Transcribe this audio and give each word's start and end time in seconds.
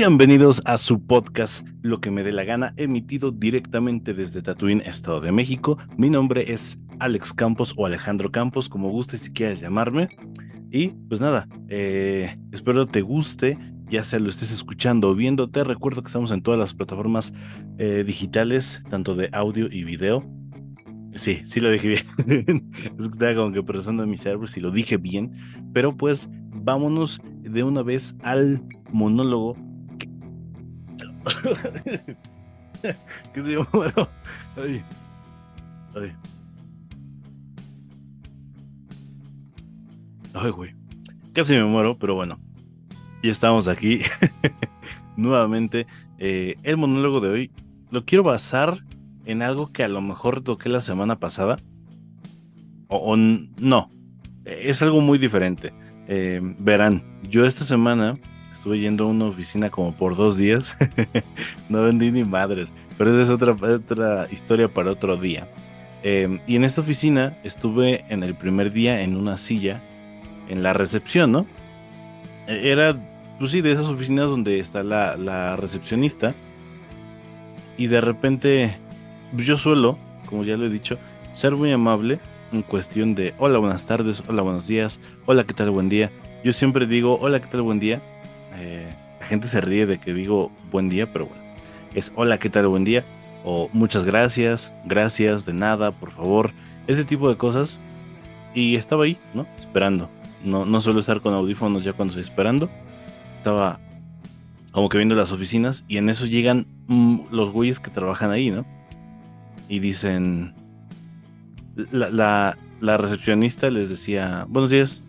Bienvenidos 0.00 0.62
a 0.64 0.78
su 0.78 1.06
podcast 1.06 1.68
Lo 1.82 2.00
que 2.00 2.10
me 2.10 2.22
dé 2.22 2.32
la 2.32 2.44
gana, 2.44 2.72
emitido 2.78 3.32
directamente 3.32 4.14
desde 4.14 4.40
Tatuín, 4.40 4.80
Estado 4.80 5.20
de 5.20 5.30
México. 5.30 5.76
Mi 5.98 6.08
nombre 6.08 6.54
es 6.54 6.80
Alex 7.00 7.34
Campos 7.34 7.74
o 7.76 7.84
Alejandro 7.84 8.30
Campos, 8.30 8.70
como 8.70 8.88
gustes 8.88 9.20
si 9.20 9.30
quieras 9.30 9.60
llamarme. 9.60 10.08
Y 10.70 10.88
pues 11.10 11.20
nada, 11.20 11.46
eh, 11.68 12.34
espero 12.50 12.86
te 12.86 13.02
guste, 13.02 13.58
ya 13.90 14.02
sea 14.02 14.20
lo 14.20 14.30
estés 14.30 14.52
escuchando 14.52 15.10
o 15.10 15.14
viendo. 15.14 15.50
Te 15.50 15.64
recuerdo 15.64 16.00
que 16.00 16.06
estamos 16.06 16.30
en 16.30 16.40
todas 16.40 16.58
las 16.58 16.72
plataformas 16.72 17.34
eh, 17.76 18.02
digitales, 18.02 18.82
tanto 18.88 19.14
de 19.14 19.28
audio 19.32 19.68
y 19.70 19.84
video. 19.84 20.24
Sí, 21.14 21.42
sí 21.44 21.60
lo 21.60 21.70
dije 21.70 21.88
bien. 22.26 22.70
estaba 22.98 23.34
como 23.34 23.52
que 23.52 23.62
pensando 23.62 24.04
en 24.04 24.08
mi 24.08 24.16
cerebro 24.16 24.46
si 24.46 24.60
lo 24.60 24.70
dije 24.70 24.96
bien. 24.96 25.32
Pero 25.74 25.94
pues 25.94 26.26
vámonos 26.32 27.20
de 27.42 27.62
una 27.64 27.82
vez 27.82 28.16
al 28.22 28.62
monólogo. 28.92 29.58
que 33.34 33.42
se 33.42 33.52
llama? 33.52 33.68
Bueno, 33.72 34.08
ay, 34.56 34.82
ay. 35.94 36.12
Güey. 40.50 40.74
Casi 41.32 41.54
me 41.54 41.64
muero, 41.64 41.98
pero 41.98 42.14
bueno. 42.14 42.38
Ya 43.22 43.30
estamos 43.30 43.68
aquí. 43.68 44.00
Nuevamente. 45.16 45.86
Eh, 46.18 46.56
el 46.62 46.76
monólogo 46.76 47.20
de 47.20 47.28
hoy 47.28 47.50
lo 47.90 48.04
quiero 48.04 48.22
basar 48.22 48.84
en 49.26 49.42
algo 49.42 49.72
que 49.72 49.84
a 49.84 49.88
lo 49.88 50.00
mejor 50.00 50.42
toqué 50.42 50.68
la 50.68 50.80
semana 50.80 51.18
pasada. 51.18 51.56
O, 52.88 53.16
no. 53.16 53.90
Es 54.44 54.82
algo 54.82 55.00
muy 55.00 55.18
diferente. 55.18 55.72
Eh, 56.08 56.40
verán, 56.58 57.20
yo 57.28 57.44
esta 57.44 57.64
semana 57.64 58.18
estuve 58.60 58.78
yendo 58.78 59.04
a 59.04 59.06
una 59.06 59.24
oficina 59.24 59.70
como 59.70 59.92
por 59.92 60.16
dos 60.16 60.36
días. 60.36 60.76
no 61.70 61.80
vendí 61.80 62.10
ni 62.10 62.24
madres. 62.24 62.68
Pero 62.98 63.10
esa 63.10 63.22
es 63.22 63.30
otra, 63.30 63.52
otra 63.52 64.26
historia 64.30 64.68
para 64.68 64.90
otro 64.90 65.16
día. 65.16 65.48
Eh, 66.02 66.40
y 66.46 66.56
en 66.56 66.64
esta 66.64 66.82
oficina 66.82 67.38
estuve 67.42 68.04
en 68.10 68.22
el 68.22 68.34
primer 68.34 68.70
día 68.70 69.00
en 69.00 69.16
una 69.16 69.38
silla 69.38 69.80
en 70.50 70.62
la 70.62 70.74
recepción, 70.74 71.32
¿no? 71.32 71.46
E, 72.46 72.70
era, 72.70 72.94
pues 73.38 73.50
sí, 73.52 73.62
de 73.62 73.72
esas 73.72 73.86
oficinas 73.86 74.26
donde 74.26 74.60
está 74.60 74.82
la, 74.82 75.16
la 75.16 75.56
recepcionista. 75.56 76.34
Y 77.78 77.86
de 77.86 78.02
repente, 78.02 78.76
pues 79.32 79.46
yo 79.46 79.56
suelo, 79.56 79.96
como 80.26 80.44
ya 80.44 80.58
lo 80.58 80.66
he 80.66 80.68
dicho, 80.68 80.98
ser 81.32 81.52
muy 81.52 81.72
amable 81.72 82.18
en 82.52 82.60
cuestión 82.60 83.14
de 83.14 83.32
hola, 83.38 83.58
buenas 83.58 83.86
tardes, 83.86 84.22
hola, 84.28 84.42
buenos 84.42 84.66
días, 84.66 85.00
hola, 85.24 85.44
¿qué 85.44 85.54
tal, 85.54 85.70
buen 85.70 85.88
día? 85.88 86.10
Yo 86.44 86.52
siempre 86.52 86.86
digo 86.86 87.18
hola, 87.22 87.40
¿qué 87.40 87.46
tal, 87.46 87.62
buen 87.62 87.80
día? 87.80 88.02
Eh, 88.56 88.88
la 89.20 89.26
gente 89.26 89.46
se 89.46 89.60
ríe 89.60 89.86
de 89.86 89.98
que 89.98 90.14
digo 90.14 90.50
buen 90.70 90.88
día, 90.88 91.12
pero 91.12 91.26
bueno, 91.26 91.42
es 91.94 92.12
hola, 92.16 92.38
¿qué 92.38 92.50
tal, 92.50 92.66
buen 92.68 92.84
día? 92.84 93.04
O 93.44 93.70
muchas 93.72 94.04
gracias, 94.04 94.72
gracias, 94.84 95.46
de 95.46 95.52
nada, 95.52 95.92
por 95.92 96.10
favor, 96.10 96.50
ese 96.86 97.04
tipo 97.04 97.28
de 97.28 97.36
cosas. 97.36 97.78
Y 98.54 98.74
estaba 98.74 99.04
ahí, 99.04 99.16
¿no? 99.32 99.46
Esperando. 99.58 100.08
No, 100.44 100.64
no 100.64 100.80
suelo 100.80 101.00
estar 101.00 101.20
con 101.20 101.34
audífonos 101.34 101.84
ya 101.84 101.92
cuando 101.92 102.12
estoy 102.12 102.24
esperando. 102.24 102.68
Estaba 103.36 103.78
como 104.72 104.88
que 104.88 104.98
viendo 104.98 105.14
las 105.14 105.32
oficinas 105.32 105.84
y 105.88 105.96
en 105.96 106.08
eso 106.08 106.26
llegan 106.26 106.66
mm, 106.86 107.22
los 107.30 107.50
güeyes 107.50 107.80
que 107.80 107.90
trabajan 107.90 108.30
ahí, 108.30 108.50
¿no? 108.50 108.64
Y 109.68 109.78
dicen, 109.80 110.54
la, 111.90 112.56
la, 112.80 112.96
recepcionista 112.96 113.70
les 113.70 113.88
decía, 113.88 114.46
buenos 114.48 114.70
días. 114.70 115.02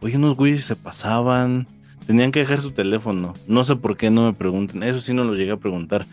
Oye, 0.00 0.16
unos 0.16 0.36
güeyes 0.36 0.64
se 0.64 0.76
pasaban, 0.76 1.66
tenían 2.06 2.32
que 2.32 2.40
dejar 2.40 2.60
su 2.60 2.70
teléfono. 2.70 3.32
No 3.46 3.64
sé 3.64 3.76
por 3.76 3.96
qué 3.96 4.10
no 4.10 4.24
me 4.26 4.32
pregunten. 4.32 4.82
Eso 4.82 5.00
sí 5.00 5.14
no 5.14 5.24
lo 5.24 5.34
llegué 5.34 5.52
a 5.52 5.56
preguntar. 5.56 6.04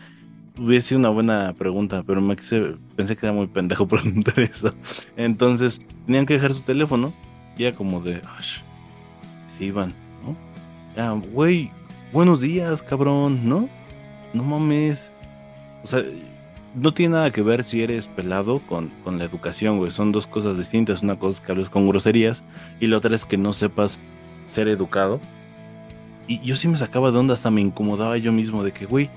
Hubiese 0.58 0.88
sido 0.88 0.98
una 1.00 1.08
buena 1.08 1.54
pregunta, 1.56 2.02
pero 2.06 2.20
me 2.20 2.36
pensé 2.36 3.16
que 3.16 3.26
era 3.26 3.32
muy 3.32 3.46
pendejo 3.46 3.86
preguntar 3.88 4.38
eso. 4.40 4.74
Entonces, 5.16 5.80
tenían 6.06 6.26
que 6.26 6.34
dejar 6.34 6.54
su 6.54 6.60
teléfono. 6.60 7.12
Y 7.56 7.64
era 7.64 7.76
como 7.76 8.00
de, 8.00 8.20
se 9.58 9.64
iban, 9.64 9.92
¿no? 10.24 10.34
Ya, 10.96 11.10
güey, 11.10 11.70
buenos 12.12 12.40
días, 12.40 12.82
cabrón, 12.82 13.46
¿no? 13.46 13.68
No 14.32 14.42
mames. 14.42 15.10
O 15.84 15.86
sea, 15.86 16.02
no 16.74 16.92
tiene 16.92 17.16
nada 17.16 17.30
que 17.30 17.42
ver 17.42 17.64
si 17.64 17.82
eres 17.82 18.06
pelado 18.06 18.58
con, 18.60 18.88
con 19.04 19.18
la 19.18 19.24
educación, 19.24 19.76
güey. 19.76 19.90
Son 19.90 20.12
dos 20.12 20.26
cosas 20.26 20.56
distintas. 20.56 21.02
Una 21.02 21.18
cosa 21.18 21.40
es 21.40 21.46
que 21.46 21.52
hables 21.52 21.68
con 21.68 21.86
groserías 21.86 22.42
y 22.80 22.86
la 22.86 22.96
otra 22.96 23.14
es 23.14 23.26
que 23.26 23.36
no 23.36 23.52
sepas 23.52 23.98
ser 24.46 24.68
educado. 24.68 25.20
Y 26.26 26.40
yo 26.40 26.56
sí 26.56 26.68
me 26.68 26.76
sacaba 26.76 27.10
de 27.10 27.18
onda, 27.18 27.34
hasta 27.34 27.50
me 27.50 27.60
incomodaba 27.60 28.16
yo 28.16 28.32
mismo 28.32 28.62
de 28.62 28.72
que, 28.72 28.86
güey, 28.86 29.10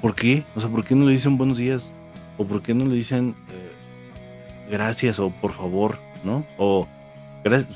¿por 0.00 0.14
qué? 0.14 0.44
O 0.56 0.60
sea, 0.60 0.68
¿por 0.68 0.84
qué 0.84 0.94
no 0.94 1.06
le 1.06 1.12
dicen 1.12 1.36
buenos 1.36 1.58
días? 1.58 1.90
¿O 2.36 2.44
por 2.44 2.62
qué 2.62 2.74
no 2.74 2.86
le 2.86 2.94
dicen 2.94 3.34
eh, 3.50 4.70
gracias 4.70 5.18
o 5.18 5.30
por 5.30 5.52
favor, 5.52 5.98
¿no? 6.24 6.44
O 6.56 6.86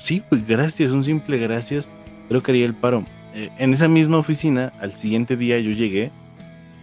sí, 0.00 0.22
pues 0.28 0.47
gracias, 0.47 0.91
un 0.91 1.05
simple 1.05 1.38
gracias. 1.38 1.91
Creo 2.28 2.41
que 2.43 2.53
haría 2.53 2.66
el 2.66 2.75
paro. 2.75 3.05
Eh, 3.34 3.50
en 3.59 3.72
esa 3.72 3.88
misma 3.88 4.19
oficina, 4.19 4.72
al 4.81 4.93
siguiente 4.93 5.37
día 5.37 5.59
yo 5.59 5.71
llegué. 5.71 6.11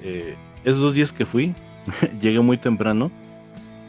Eh, 0.04 0.36
esos 0.64 0.80
dos 0.80 0.94
días 0.94 1.14
que 1.14 1.26
fui, 1.26 1.54
llegué 2.22 2.40
muy 2.40 2.58
temprano 2.58 3.12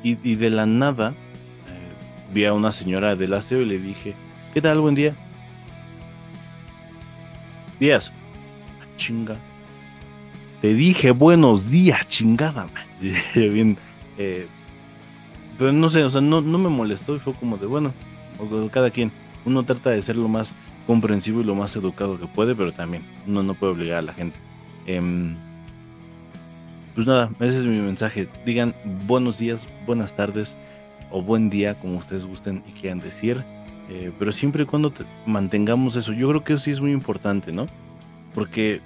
y, 0.02 0.14
de 0.14 0.50
la 0.50 0.66
nada 0.66 1.10
eh, 1.10 2.32
vi 2.32 2.44
a 2.44 2.52
una 2.54 2.72
señora 2.72 3.16
del 3.16 3.34
aseo 3.34 3.60
y 3.60 3.66
le 3.66 3.78
dije, 3.78 4.14
¿qué 4.54 4.60
tal? 4.60 4.80
Buen 4.80 4.94
día. 4.94 5.14
Días. 7.80 8.12
Ah, 8.80 8.96
chinga. 8.98 9.36
Te 10.60 10.74
dije 10.74 11.12
buenos 11.12 11.70
días, 11.70 12.06
chingada. 12.08 12.66
Bien. 13.34 13.78
Eh, 14.18 14.46
pero 15.58 15.72
no 15.72 15.88
sé, 15.88 16.04
o 16.04 16.10
sea, 16.10 16.20
no, 16.20 16.42
no 16.42 16.58
me 16.58 16.68
molestó 16.68 17.16
y 17.16 17.18
fue 17.18 17.32
como 17.32 17.56
de, 17.56 17.66
bueno, 17.66 17.92
cada 18.70 18.90
quien. 18.90 19.10
Uno 19.46 19.62
trata 19.62 19.90
de 19.90 20.02
ser 20.02 20.16
lo 20.16 20.28
más 20.28 20.52
comprensivo 20.86 21.40
y 21.40 21.44
lo 21.44 21.54
más 21.54 21.74
educado 21.74 22.20
que 22.20 22.26
puede, 22.26 22.54
pero 22.54 22.72
también 22.72 23.02
uno 23.26 23.42
no 23.42 23.54
puede 23.54 23.72
obligar 23.72 23.98
a 23.98 24.02
la 24.02 24.12
gente. 24.12 24.36
Eh, 24.86 25.00
pues 26.94 27.06
nada, 27.06 27.30
ese 27.40 27.60
es 27.60 27.66
mi 27.66 27.80
mensaje. 27.80 28.28
Digan 28.44 28.74
buenos 29.06 29.38
días, 29.38 29.66
buenas 29.86 30.14
tardes 30.14 30.56
o 31.10 31.22
buen 31.22 31.48
día, 31.48 31.74
como 31.74 31.96
ustedes 31.96 32.26
gusten 32.26 32.62
y 32.68 32.72
quieran 32.72 33.00
decir. 33.00 33.42
Eh, 33.90 34.12
pero 34.18 34.32
siempre 34.32 34.62
y 34.62 34.66
cuando 34.66 34.92
mantengamos 35.26 35.96
eso, 35.96 36.12
yo 36.12 36.28
creo 36.28 36.44
que 36.44 36.52
eso 36.54 36.64
sí 36.64 36.70
es 36.70 36.80
muy 36.80 36.92
importante, 36.92 37.52
¿no? 37.52 37.66
Porque, 38.34 38.80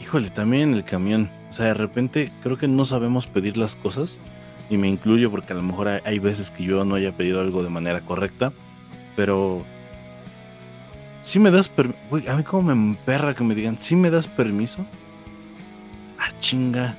híjole, 0.00 0.30
también 0.30 0.72
el 0.74 0.84
camión, 0.84 1.28
o 1.50 1.54
sea, 1.54 1.66
de 1.66 1.74
repente 1.74 2.30
creo 2.42 2.56
que 2.56 2.68
no 2.68 2.84
sabemos 2.84 3.26
pedir 3.26 3.56
las 3.56 3.74
cosas, 3.74 4.18
y 4.70 4.78
me 4.78 4.88
incluyo 4.88 5.30
porque 5.30 5.52
a 5.52 5.56
lo 5.56 5.62
mejor 5.62 5.88
hay, 5.88 6.18
veces 6.18 6.50
que 6.50 6.64
yo 6.64 6.84
no 6.84 6.94
haya 6.94 7.12
pedido 7.12 7.40
algo 7.40 7.62
de 7.62 7.68
manera 7.68 8.00
correcta, 8.00 8.52
pero 9.16 9.62
si 11.24 11.38
me 11.38 11.50
das 11.50 11.68
permiso, 11.68 11.98
a 12.28 12.36
mí 12.36 12.42
como 12.44 12.62
me 12.62 12.72
emperra 12.72 13.34
que 13.34 13.44
me 13.44 13.54
digan, 13.54 13.76
si 13.78 13.96
me 13.96 14.10
das 14.10 14.26
permiso, 14.28 14.86
Ah, 16.22 16.30
chinga. 16.38 16.94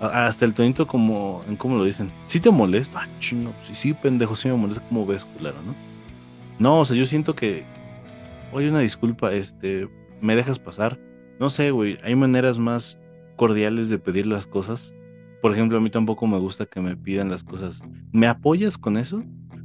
Hasta 0.00 0.44
el 0.44 0.54
tonito 0.54 0.86
como, 0.86 1.40
en 1.48 1.56
cómo 1.56 1.76
lo 1.76 1.84
dicen. 1.84 2.10
Si 2.26 2.40
te 2.40 2.50
molesta, 2.50 3.02
ah, 3.02 3.08
chinga. 3.20 3.50
Sí, 3.62 3.74
sí, 3.74 3.94
pendejo, 3.94 4.36
sí 4.36 4.48
me 4.48 4.56
molesta 4.56 4.82
como 4.88 5.06
ves, 5.06 5.24
culero, 5.24 5.56
¿no? 5.64 5.74
No, 6.58 6.80
o 6.80 6.84
sea, 6.84 6.96
yo 6.96 7.06
siento 7.06 7.34
que, 7.34 7.64
oye, 8.52 8.68
una 8.68 8.80
disculpa, 8.80 9.32
este, 9.32 9.88
me 10.20 10.36
dejas 10.36 10.58
pasar. 10.58 10.98
No 11.40 11.50
sé, 11.50 11.70
güey, 11.70 11.98
hay 12.02 12.16
maneras 12.16 12.58
más 12.58 12.98
cordiales 13.36 13.88
de 13.88 13.98
pedir 13.98 14.26
las 14.26 14.46
cosas. 14.46 14.94
Por 15.42 15.52
ejemplo, 15.52 15.78
a 15.78 15.80
mí 15.80 15.90
tampoco 15.90 16.26
me 16.26 16.38
gusta 16.38 16.66
que 16.66 16.80
me 16.80 16.96
pidan 16.96 17.30
las 17.30 17.44
cosas. 17.44 17.80
¿Me 18.12 18.26
apoyas 18.26 18.78
con 18.78 18.96
eso? 18.96 19.22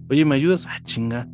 Oye, 0.10 0.26
¿me 0.26 0.36
ayudas? 0.36 0.66
Ah, 0.68 0.80
chinga. 0.84 1.28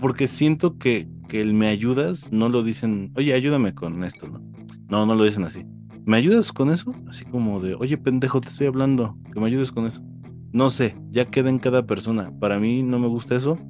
porque 0.00 0.26
siento 0.26 0.78
que, 0.78 1.08
que 1.28 1.40
el 1.40 1.54
me 1.54 1.68
ayudas 1.68 2.30
no 2.32 2.48
lo 2.48 2.62
dicen, 2.62 3.12
oye, 3.16 3.32
ayúdame 3.32 3.74
con 3.74 4.02
esto, 4.02 4.26
¿no? 4.26 4.40
No, 4.88 5.06
no 5.06 5.14
lo 5.14 5.24
dicen 5.24 5.44
así. 5.44 5.64
¿Me 6.10 6.16
ayudas 6.16 6.50
con 6.50 6.72
eso? 6.72 6.92
Así 7.08 7.24
como 7.24 7.60
de, 7.60 7.76
oye, 7.76 7.96
pendejo, 7.96 8.40
te 8.40 8.48
estoy 8.48 8.66
hablando, 8.66 9.16
que 9.32 9.38
me 9.38 9.46
ayudes 9.46 9.70
con 9.70 9.86
eso. 9.86 10.02
No 10.50 10.70
sé, 10.70 10.96
ya 11.12 11.26
queda 11.26 11.50
en 11.50 11.60
cada 11.60 11.86
persona. 11.86 12.32
Para 12.40 12.58
mí 12.58 12.82
no 12.82 12.98
me 12.98 13.06
gusta 13.06 13.36
eso. 13.36 13.60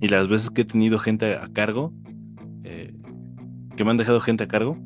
Y 0.00 0.06
las 0.06 0.28
veces 0.28 0.50
que 0.50 0.60
he 0.60 0.64
tenido 0.64 1.00
gente 1.00 1.34
a 1.34 1.48
cargo, 1.52 1.92
eh, 2.62 2.94
que 3.76 3.82
me 3.82 3.90
han 3.90 3.96
dejado 3.96 4.20
gente 4.20 4.44
a 4.44 4.46
cargo, 4.46 4.78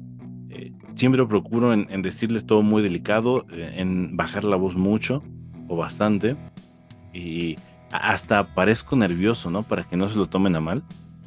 eh, 0.48 0.72
siempre 0.94 1.26
procuro 1.26 1.74
en, 1.74 2.00
decirles 2.00 2.46
todo 2.46 2.62
muy 2.62 2.80
delicado, 2.80 3.44
eh, 3.52 3.74
en 3.76 4.16
bajar 4.16 4.44
la 4.44 4.56
voz 4.56 4.74
mucho 4.74 5.22
o 5.68 5.76
bastante. 5.76 6.38
Y 7.12 7.56
hasta 7.92 8.54
parezco 8.54 8.96
nervioso, 8.96 9.50
¿no? 9.50 9.62
Para 9.62 9.84
que 9.84 9.98
no 9.98 10.08
se 10.08 10.16
lo 10.16 10.24
tomen 10.24 10.56
a 10.56 10.62
mal. 10.62 10.82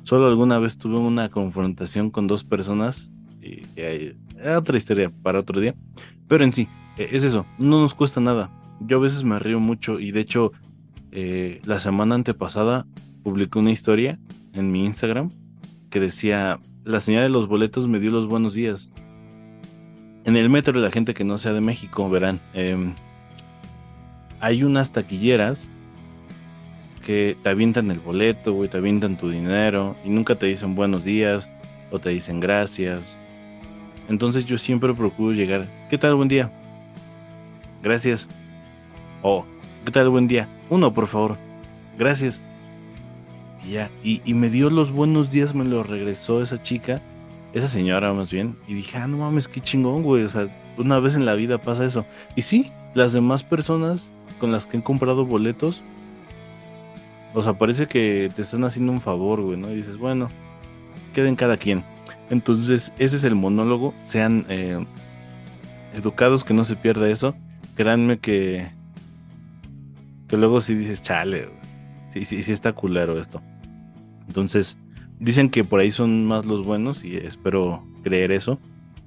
Solo 0.06 0.25
alguna 0.25 0.57
vez 0.57 0.80
tuve 0.80 0.97
una 0.97 1.30
confrontación 1.30 2.09
con 2.09 2.25
dos 2.25 2.44
personas 2.44 3.12
y, 3.44 3.62
hay 3.80 4.18
otra 4.57 4.77
historia 4.77 5.11
para 5.23 5.39
otro 5.39 5.59
día. 5.59 5.75
Pero 6.27 6.43
en 6.43 6.53
sí, 6.53 6.67
e, 6.97 7.09
es 7.11 7.23
eso, 7.23 7.45
no 7.57 7.81
nos 7.81 7.93
cuesta 7.93 8.19
nada. 8.19 8.49
Yo 8.81 8.97
a 8.97 9.01
veces 9.01 9.23
me 9.23 9.39
río 9.39 9.59
mucho 9.59 9.99
y 9.99 10.11
de 10.11 10.19
hecho 10.19 10.51
eh, 11.11 11.61
la 11.65 11.79
semana 11.79 12.15
antepasada 12.15 12.85
publiqué 13.23 13.59
una 13.59 13.71
historia 13.71 14.19
en 14.53 14.71
mi 14.71 14.85
Instagram 14.85 15.29
que 15.89 15.99
decía, 15.99 16.59
la 16.83 17.01
señora 17.01 17.23
de 17.23 17.29
los 17.29 17.47
boletos 17.47 17.87
me 17.87 17.99
dio 17.99 18.11
los 18.11 18.27
buenos 18.27 18.53
días. 18.53 18.91
En 20.25 20.35
el 20.35 20.49
metro, 20.49 20.79
la 20.79 20.91
gente 20.91 21.13
que 21.13 21.23
no 21.23 21.37
sea 21.37 21.53
de 21.53 21.61
México, 21.61 22.09
verán, 22.09 22.39
em, 22.53 22.93
hay 24.39 24.63
unas 24.63 24.91
taquilleras 24.91 25.69
que 27.05 27.37
te 27.41 27.49
avientan 27.49 27.91
el 27.91 27.99
boleto, 27.99 28.53
güey, 28.53 28.67
te 28.67 28.77
avientan 28.77 29.17
tu 29.17 29.29
dinero 29.29 29.95
y 30.03 30.09
nunca 30.09 30.35
te 30.35 30.47
dicen 30.47 30.75
buenos 30.75 31.03
días 31.03 31.47
o 31.91 31.99
te 31.99 32.09
dicen 32.09 32.39
gracias. 32.39 33.01
Entonces 34.10 34.46
yo 34.46 34.57
siempre 34.57 34.94
procuro 34.94 35.34
llegar, 35.34 35.66
¿qué 35.90 35.98
tal 35.98 36.16
buen 36.16 36.28
día? 36.28 36.52
Gracias. 37.81 38.28
O, 39.22 39.46
¿qué 39.84 39.92
tal 39.92 40.10
buen 40.10 40.28
día? 40.28 40.48
Uno, 40.69 40.94
por 40.94 41.07
favor. 41.07 41.38
Gracias. 41.98 42.40
Y 43.63 43.72
ya, 43.72 43.90
y, 44.04 44.34
me 44.34 44.50
dio 44.50 44.69
los 44.69 44.92
buenos 44.92 45.31
días, 45.31 45.56
me 45.56 45.66
lo 45.66 45.81
regresó 45.81 46.42
esa 46.44 46.62
chica, 46.62 47.02
esa 47.54 47.68
señora 47.68 48.13
más 48.13 48.31
bien, 48.31 48.56
y 48.68 48.75
dije, 48.75 48.98
ah, 48.98 49.07
no 49.07 49.18
mames, 49.18 49.48
qué 49.48 49.60
chingón, 49.60 50.04
güey, 50.04 50.24
o 50.24 50.30
sea, 50.30 50.48
una 50.78 51.00
vez 51.00 51.16
en 51.16 51.25
la 51.25 51.34
vida 51.34 51.57
pasa 51.57 51.84
eso. 51.86 52.06
Y 52.36 52.44
sí, 52.44 52.72
las 52.94 53.12
demás 53.12 53.44
personas 53.44 54.12
con 54.40 54.52
las 54.52 54.68
que 54.68 54.78
he 54.78 54.84
comprado 54.84 55.25
boletos, 55.25 55.81
o 57.34 57.42
sea, 57.42 57.54
parece 57.54 57.88
que 57.88 58.30
te 58.36 58.44
están 58.44 58.63
haciendo 58.66 58.92
un 58.92 59.02
favor, 59.02 59.42
güey, 59.42 59.57
¿no? 59.57 59.72
Y 59.72 59.78
dices, 59.78 59.98
bueno, 59.98 60.30
queden 61.16 61.36
cada 61.36 61.57
quien. 61.57 61.84
Entonces, 62.30 62.94
ese 62.98 63.18
es 63.18 63.24
el 63.24 63.36
monólogo. 63.36 63.94
Sean 64.06 64.45
eh, 64.50 64.83
educados, 65.94 66.44
que 66.44 66.54
no 66.54 66.66
se 66.66 66.75
pierda 66.75 67.10
eso. 67.10 67.36
Créanme 67.75 68.19
que, 68.19 68.72
que 70.27 70.38
luego 70.38 70.62
sí 70.62 70.75
dices, 70.75 71.01
chale, 71.01 71.50
sí, 72.13 72.25
sí, 72.25 72.44
sí 72.44 72.51
está 72.51 72.74
culero 72.74 73.19
esto. 73.19 73.42
Entonces, 74.27 74.77
dicen 75.19 75.50
que 75.50 75.63
por 75.63 75.80
ahí 75.80 75.92
son 75.92 76.25
más 76.25 76.45
los 76.45 76.66
buenos 76.66 77.04
y 77.04 77.18
espero 77.18 77.83
creer 78.04 78.31
eso. 78.31 78.60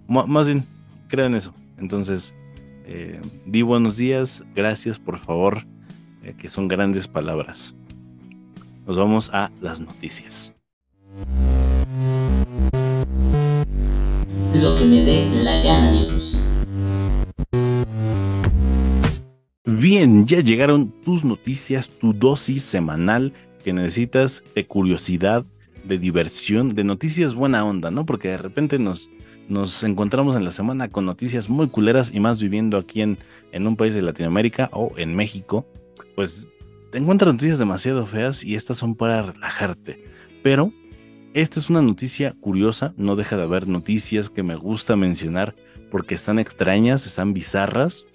más 0.07 0.47
bien, 0.47 0.65
crean 1.09 1.35
eso. 1.35 1.53
Entonces, 1.79 2.35
eh, 2.87 3.21
di 3.45 3.63
buenos 3.63 3.97
días, 3.97 4.43
gracias 4.55 4.99
por 4.99 5.19
favor, 5.19 5.65
eh, 6.23 6.35
que 6.37 6.49
son 6.49 6.69
grandes 6.69 7.09
palabras. 7.09 7.75
Nos 8.87 8.97
vamos 8.97 9.31
a 9.33 9.51
las 9.61 9.81
noticias. 9.81 10.55
Lo 14.61 14.75
que 14.77 14.85
me 14.85 15.05
dé 15.05 15.45
la 15.45 15.63
gana. 15.63 15.93
Bien, 19.65 20.27
ya 20.27 20.41
llegaron 20.41 20.91
tus 21.05 21.25
noticias, 21.25 21.89
tu 21.89 22.13
dosis 22.13 22.65
semanal 22.65 23.33
que 23.63 23.73
necesitas 23.73 24.43
de 24.57 24.67
curiosidad, 24.67 25.45
de 25.85 25.99
diversión, 25.99 26.75
de 26.75 26.83
noticias 26.83 27.35
buena 27.35 27.65
onda, 27.65 27.93
¿no? 27.93 28.05
Porque 28.05 28.29
de 28.29 28.39
repente 28.39 28.81
nos, 28.81 29.11
nos 29.49 29.85
encontramos 29.85 30.35
en 30.35 30.45
la 30.45 30.51
semana 30.51 30.89
con 30.89 31.07
noticias 31.07 31.49
muy 31.49 31.69
culeras 31.69 32.11
y 32.13 32.19
más 32.19 32.41
viviendo 32.41 32.79
aquí 32.79 33.03
en, 33.03 33.19
en 33.53 33.67
un 33.67 33.77
país 33.77 33.95
de 33.95 34.03
Latinoamérica 34.03 34.71
o 34.73 34.93
en 34.97 35.15
México, 35.15 35.67
pues 36.17 36.49
te 36.91 36.99
encuentras 36.99 37.33
noticias 37.33 37.61
demasiado 37.61 38.05
feas 38.07 38.43
y 38.43 38.57
estas 38.57 38.79
son 38.79 38.97
para 38.97 39.23
relajarte. 39.23 40.03
Pero 40.43 40.73
esta 41.35 41.61
es 41.61 41.69
una 41.69 41.83
noticia 41.83 42.35
curiosa, 42.41 42.95
no 42.97 43.15
deja 43.15 43.37
de 43.37 43.43
haber 43.43 43.69
noticias 43.69 44.31
que 44.31 44.43
me 44.43 44.57
gusta 44.57 44.97
mencionar 44.97 45.55
porque 45.91 46.15
están 46.15 46.39
extrañas, 46.39 47.07
están 47.07 47.35
bizarras. 47.35 48.07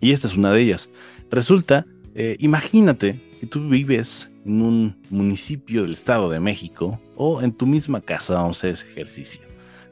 Y 0.00 0.12
esta 0.12 0.26
es 0.26 0.36
una 0.36 0.52
de 0.52 0.62
ellas. 0.62 0.90
Resulta, 1.30 1.86
eh, 2.14 2.36
imagínate 2.38 3.20
que 3.38 3.46
tú 3.46 3.68
vives 3.68 4.30
en 4.44 4.62
un 4.62 4.96
municipio 5.10 5.82
del 5.82 5.92
Estado 5.92 6.30
de 6.30 6.40
México 6.40 7.00
o 7.16 7.42
en 7.42 7.52
tu 7.52 7.66
misma 7.66 8.00
casa, 8.00 8.34
vamos 8.34 8.56
a 8.56 8.60
hacer 8.60 8.70
ese 8.70 8.90
ejercicio. 8.90 9.42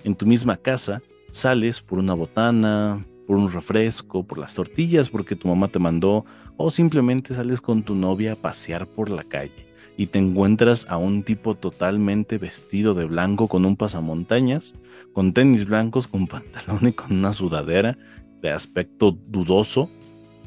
En 0.04 0.14
tu 0.14 0.26
misma 0.26 0.56
casa 0.56 1.02
sales 1.30 1.82
por 1.82 1.98
una 1.98 2.14
botana, 2.14 3.04
por 3.26 3.36
un 3.36 3.52
refresco, 3.52 4.24
por 4.24 4.38
las 4.38 4.54
tortillas 4.54 5.10
porque 5.10 5.36
tu 5.36 5.48
mamá 5.48 5.68
te 5.68 5.78
mandó 5.78 6.24
o 6.56 6.70
simplemente 6.70 7.34
sales 7.34 7.60
con 7.60 7.82
tu 7.82 7.94
novia 7.94 8.32
a 8.32 8.36
pasear 8.36 8.86
por 8.86 9.10
la 9.10 9.24
calle 9.24 9.67
y 9.98 10.06
te 10.06 10.20
encuentras 10.20 10.86
a 10.88 10.96
un 10.96 11.24
tipo 11.24 11.56
totalmente 11.56 12.38
vestido 12.38 12.94
de 12.94 13.04
blanco 13.04 13.48
con 13.48 13.66
un 13.66 13.76
pasamontañas, 13.76 14.72
con 15.12 15.34
tenis 15.34 15.66
blancos, 15.66 16.06
con 16.06 16.28
pantalón 16.28 16.86
y 16.86 16.92
con 16.92 17.12
una 17.12 17.32
sudadera 17.32 17.98
de 18.40 18.50
aspecto 18.50 19.18
dudoso 19.26 19.90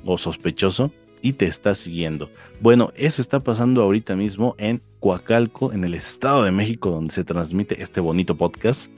o 0.05 0.17
sospechoso 0.17 0.91
y 1.21 1.33
te 1.33 1.45
está 1.45 1.75
siguiendo. 1.75 2.29
Bueno, 2.61 2.93
eso 2.95 3.21
está 3.21 3.41
pasando 3.41 3.83
ahorita 3.83 4.15
mismo 4.15 4.55
en 4.57 4.81
Coacalco, 5.01 5.73
en 5.73 5.83
el 5.83 5.95
Estado 5.95 6.45
de 6.45 6.51
México, 6.51 6.89
donde 6.89 7.13
se 7.13 7.25
transmite 7.25 7.83
este 7.83 7.99
bonito 7.99 8.37
podcast. 8.37 8.89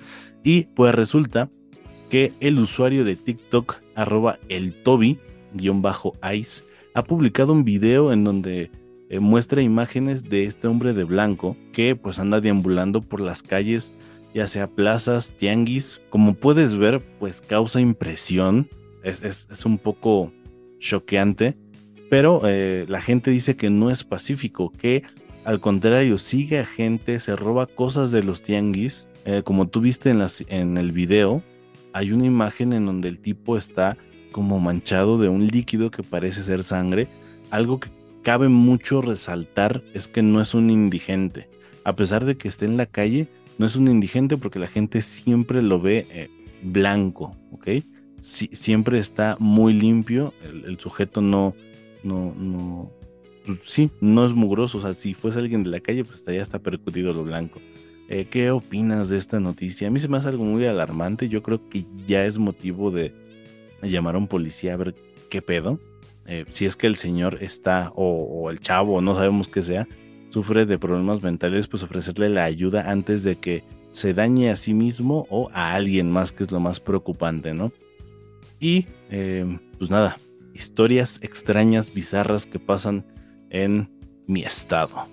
Y 0.44 0.66
pues 0.76 0.94
resulta 0.94 1.50
que 2.12 2.32
el 2.40 2.60
usuario 2.60 3.04
de 3.04 3.16
TikTok, 3.16 3.82
arroba 3.96 4.38
el 4.50 4.84
Toby-Ice, 4.84 6.64
ha 6.94 7.04
publicado 7.04 7.54
un 7.54 7.64
video 7.64 8.14
en 8.14 8.24
donde 8.24 8.70
eh, 9.10 9.20
muestra 9.20 9.62
imágenes 9.62 10.30
de 10.30 10.46
este 10.46 10.68
hombre 10.68 10.94
de 10.94 11.04
blanco 11.04 11.56
que 11.72 11.96
pues 11.96 12.20
anda 12.20 12.42
deambulando 12.42 13.02
por 13.02 13.20
las 13.20 13.44
calles, 13.44 13.92
ya 14.34 14.48
sea 14.48 14.68
plazas, 14.68 15.34
tianguis. 15.38 16.02
Como 16.10 16.34
puedes 16.34 16.78
ver, 16.78 17.02
pues 17.20 17.42
causa 17.42 17.80
impresión. 17.80 18.70
Es, 19.04 19.48
un 19.66 19.78
poco 19.78 20.32
choqueante. 20.80 21.56
Pero 22.10 22.42
eh, 22.46 22.86
la 22.88 23.02
gente 23.02 23.32
dice 23.32 23.56
que 23.56 23.70
no 23.70 23.90
es 23.90 24.04
pacífico, 24.04 24.72
que 24.72 25.04
al 25.46 25.60
contrario 25.60 26.18
sigue 26.18 26.60
a 26.60 26.66
gente, 26.66 27.20
se 27.20 27.36
roba 27.36 27.66
cosas 27.66 28.12
de 28.12 28.24
los 28.24 28.42
tianguis. 28.42 29.08
Eh, 29.26 29.42
como 29.44 29.68
tú 29.68 29.82
viste 29.82 30.10
en, 30.10 30.20
las, 30.20 30.44
en 30.48 30.78
el 30.78 30.92
video, 30.92 31.42
hay 31.92 32.12
una 32.12 32.26
imagen 32.26 32.74
en 32.74 32.86
donde 32.86 33.10
el 33.10 33.20
tipo 33.20 33.58
está 33.58 33.98
como 34.32 34.60
manchado 34.60 35.18
de 35.18 35.30
un 35.30 35.48
líquido 35.48 35.92
que 35.92 36.04
parece 36.04 36.44
ser 36.44 36.64
sangre, 36.64 37.08
algo 37.52 37.80
que 37.80 37.90
cabe 38.24 38.50
mucho 38.50 39.02
resaltar 39.02 39.84
es 39.94 40.08
que 40.08 40.22
no 40.22 40.42
es 40.42 40.54
un 40.54 40.70
indigente. 40.70 41.50
A 41.84 41.96
pesar 41.96 42.26
de 42.26 42.38
que 42.38 42.48
esté 42.48 42.66
en 42.66 42.78
la 42.78 42.86
calle, 42.86 43.28
no 43.58 43.66
es 43.68 43.76
un 43.76 43.88
indigente 43.88 44.38
porque 44.38 44.60
la 44.60 44.68
gente 44.68 45.02
siempre 45.02 45.62
lo 45.62 45.80
ve 45.80 46.08
eh, 46.10 46.30
blanco, 46.64 47.36
¿ok? 47.52 47.68
siempre 48.24 49.00
está 49.00 49.36
muy 49.38 49.74
limpio, 49.74 50.34
el, 50.42 50.80
sujeto 50.80 51.22
no, 51.22 51.54
no, 52.04 52.34
no, 52.36 52.90
pues 53.46 53.60
sí, 53.66 53.92
no 54.00 54.26
es 54.26 54.32
mugroso, 54.32 54.78
o 54.78 54.82
sea, 54.82 54.94
si 54.94 55.14
fuese 55.14 55.40
alguien 55.40 55.64
de 55.64 55.70
la 55.70 55.82
calle, 55.82 56.06
pues 56.06 56.20
estaría 56.20 56.42
hasta 56.42 56.60
percutido 56.60 57.14
lo 57.14 57.26
blanco. 57.26 57.60
Eh, 58.08 58.28
¿Qué 58.32 58.52
opinas 58.52 59.10
de 59.10 59.18
esta 59.18 59.42
noticia? 59.42 59.90
A 59.90 59.92
mí 59.92 60.00
se 60.00 60.08
me 60.08 60.18
hace 60.18 60.30
algo 60.30 60.46
muy 60.46 60.66
alarmante, 60.66 61.28
yo 61.28 61.44
creo 61.44 61.68
que 61.70 61.86
ya 62.08 62.26
es 62.26 62.38
motivo 62.38 62.92
de 62.92 63.14
llamar 63.82 64.16
a 64.16 64.20
un 64.20 64.28
policía 64.28 64.74
a 64.74 64.78
ver 64.78 64.96
qué 65.30 65.42
pedo. 65.42 65.80
Eh, 66.26 66.46
si 66.52 66.66
es 66.66 66.76
que 66.76 66.88
el 66.88 66.96
señor 66.96 67.40
está, 67.42 67.92
o, 67.96 68.50
el 68.50 68.60
chavo, 68.60 69.02
no 69.02 69.16
sabemos 69.16 69.48
qué 69.48 69.62
sea, 69.62 69.88
sufre 70.30 70.66
de 70.66 70.80
problemas 70.80 71.22
mentales, 71.22 71.68
pues 71.68 71.84
ofrecerle 71.84 72.30
la 72.30 72.46
ayuda 72.46 72.90
antes 72.90 73.24
de 73.24 73.36
que 73.36 73.64
se 73.92 74.14
dañe 74.14 74.50
a 74.50 74.56
sí 74.56 74.74
mismo 74.74 75.28
o 75.30 75.50
a 75.54 75.74
alguien 75.74 76.10
más, 76.10 76.32
que 76.32 76.44
es 76.44 76.52
lo 76.52 76.60
más 76.60 76.80
preocupante, 76.80 77.54
¿no? 77.54 77.72
Y 78.60 78.88
em, 79.10 79.60
pues 79.78 79.92
nada, 79.92 80.18
historias 80.54 81.20
extrañas, 81.22 81.94
bizarras 81.94 82.46
que 82.46 82.60
pasan 82.60 83.06
en 83.50 83.90
mi 84.26 84.44
estado. 84.44 85.06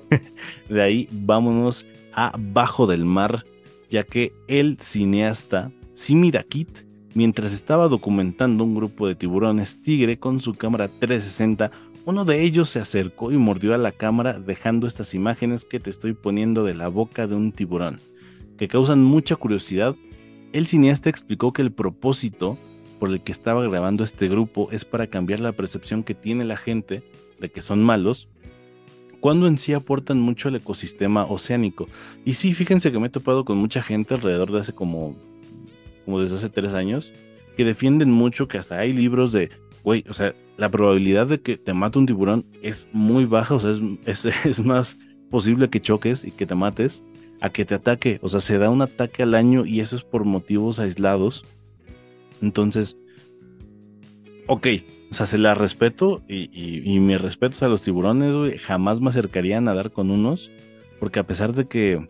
de 0.68 0.82
ahí 0.82 1.08
vámonos 1.10 1.86
a 2.12 2.32
Bajo 2.38 2.86
del 2.86 3.04
Mar, 3.04 3.44
ya 3.88 4.04
que 4.04 4.32
el 4.46 4.78
cineasta 4.78 5.72
Simirakit 5.94 6.89
Mientras 7.12 7.52
estaba 7.52 7.88
documentando 7.88 8.62
un 8.62 8.74
grupo 8.74 9.08
de 9.08 9.16
tiburones 9.16 9.82
tigre 9.82 10.18
con 10.18 10.40
su 10.40 10.54
cámara 10.54 10.88
360, 10.88 11.72
uno 12.04 12.24
de 12.24 12.42
ellos 12.42 12.70
se 12.70 12.78
acercó 12.78 13.32
y 13.32 13.36
mordió 13.36 13.74
a 13.74 13.78
la 13.78 13.90
cámara 13.90 14.38
dejando 14.38 14.86
estas 14.86 15.12
imágenes 15.12 15.64
que 15.64 15.80
te 15.80 15.90
estoy 15.90 16.14
poniendo 16.14 16.62
de 16.64 16.74
la 16.74 16.88
boca 16.88 17.26
de 17.26 17.34
un 17.34 17.50
tiburón, 17.50 17.98
que 18.56 18.68
causan 18.68 19.02
mucha 19.02 19.34
curiosidad. 19.34 19.96
El 20.52 20.66
cineasta 20.66 21.10
explicó 21.10 21.52
que 21.52 21.62
el 21.62 21.72
propósito 21.72 22.56
por 23.00 23.10
el 23.10 23.20
que 23.22 23.32
estaba 23.32 23.62
grabando 23.64 24.04
este 24.04 24.28
grupo 24.28 24.68
es 24.70 24.84
para 24.84 25.08
cambiar 25.08 25.40
la 25.40 25.52
percepción 25.52 26.04
que 26.04 26.14
tiene 26.14 26.44
la 26.44 26.56
gente 26.56 27.02
de 27.40 27.50
que 27.50 27.60
son 27.60 27.82
malos, 27.82 28.28
cuando 29.18 29.48
en 29.48 29.58
sí 29.58 29.72
aportan 29.72 30.20
mucho 30.20 30.48
al 30.48 30.56
ecosistema 30.56 31.24
oceánico. 31.24 31.88
Y 32.24 32.34
sí, 32.34 32.54
fíjense 32.54 32.92
que 32.92 32.98
me 32.98 33.08
he 33.08 33.10
topado 33.10 33.44
con 33.44 33.58
mucha 33.58 33.82
gente 33.82 34.14
alrededor 34.14 34.52
de 34.52 34.60
hace 34.60 34.72
como 34.72 35.16
como 36.10 36.20
desde 36.20 36.38
hace 36.38 36.48
tres 36.48 36.74
años, 36.74 37.12
que 37.56 37.64
defienden 37.64 38.10
mucho 38.10 38.48
que 38.48 38.58
hasta 38.58 38.80
hay 38.80 38.92
libros 38.92 39.30
de, 39.30 39.50
güey, 39.84 40.04
o 40.08 40.12
sea, 40.12 40.34
la 40.56 40.68
probabilidad 40.68 41.28
de 41.28 41.40
que 41.40 41.56
te 41.56 41.72
mate 41.72 42.00
un 42.00 42.06
tiburón 42.06 42.44
es 42.62 42.88
muy 42.92 43.26
baja, 43.26 43.54
o 43.54 43.60
sea, 43.60 43.70
es, 44.06 44.24
es, 44.24 44.64
más 44.64 44.98
posible 45.30 45.70
que 45.70 45.80
choques 45.80 46.24
y 46.24 46.32
que 46.32 46.46
te 46.46 46.56
mates 46.56 47.04
a 47.40 47.50
que 47.50 47.64
te 47.64 47.76
ataque. 47.76 48.18
O 48.22 48.28
sea, 48.28 48.40
se 48.40 48.58
da 48.58 48.70
un 48.70 48.82
ataque 48.82 49.22
al 49.22 49.36
año 49.36 49.64
y 49.64 49.78
eso 49.78 49.94
es 49.94 50.02
por 50.02 50.24
motivos 50.24 50.80
aislados. 50.80 51.44
Entonces, 52.42 52.96
ok, 54.48 54.66
o 55.12 55.14
sea, 55.14 55.26
se 55.26 55.38
la 55.38 55.54
respeto 55.54 56.22
y, 56.28 56.50
y, 56.52 56.82
y 56.92 56.98
mis 56.98 57.20
respetos 57.20 57.62
a 57.62 57.68
los 57.68 57.82
tiburones, 57.82 58.34
güey, 58.34 58.58
jamás 58.58 59.00
me 59.00 59.10
acercaría 59.10 59.58
a 59.58 59.60
nadar 59.60 59.92
con 59.92 60.10
unos, 60.10 60.50
porque 60.98 61.20
a 61.20 61.26
pesar 61.26 61.54
de 61.54 61.66
que 61.66 62.08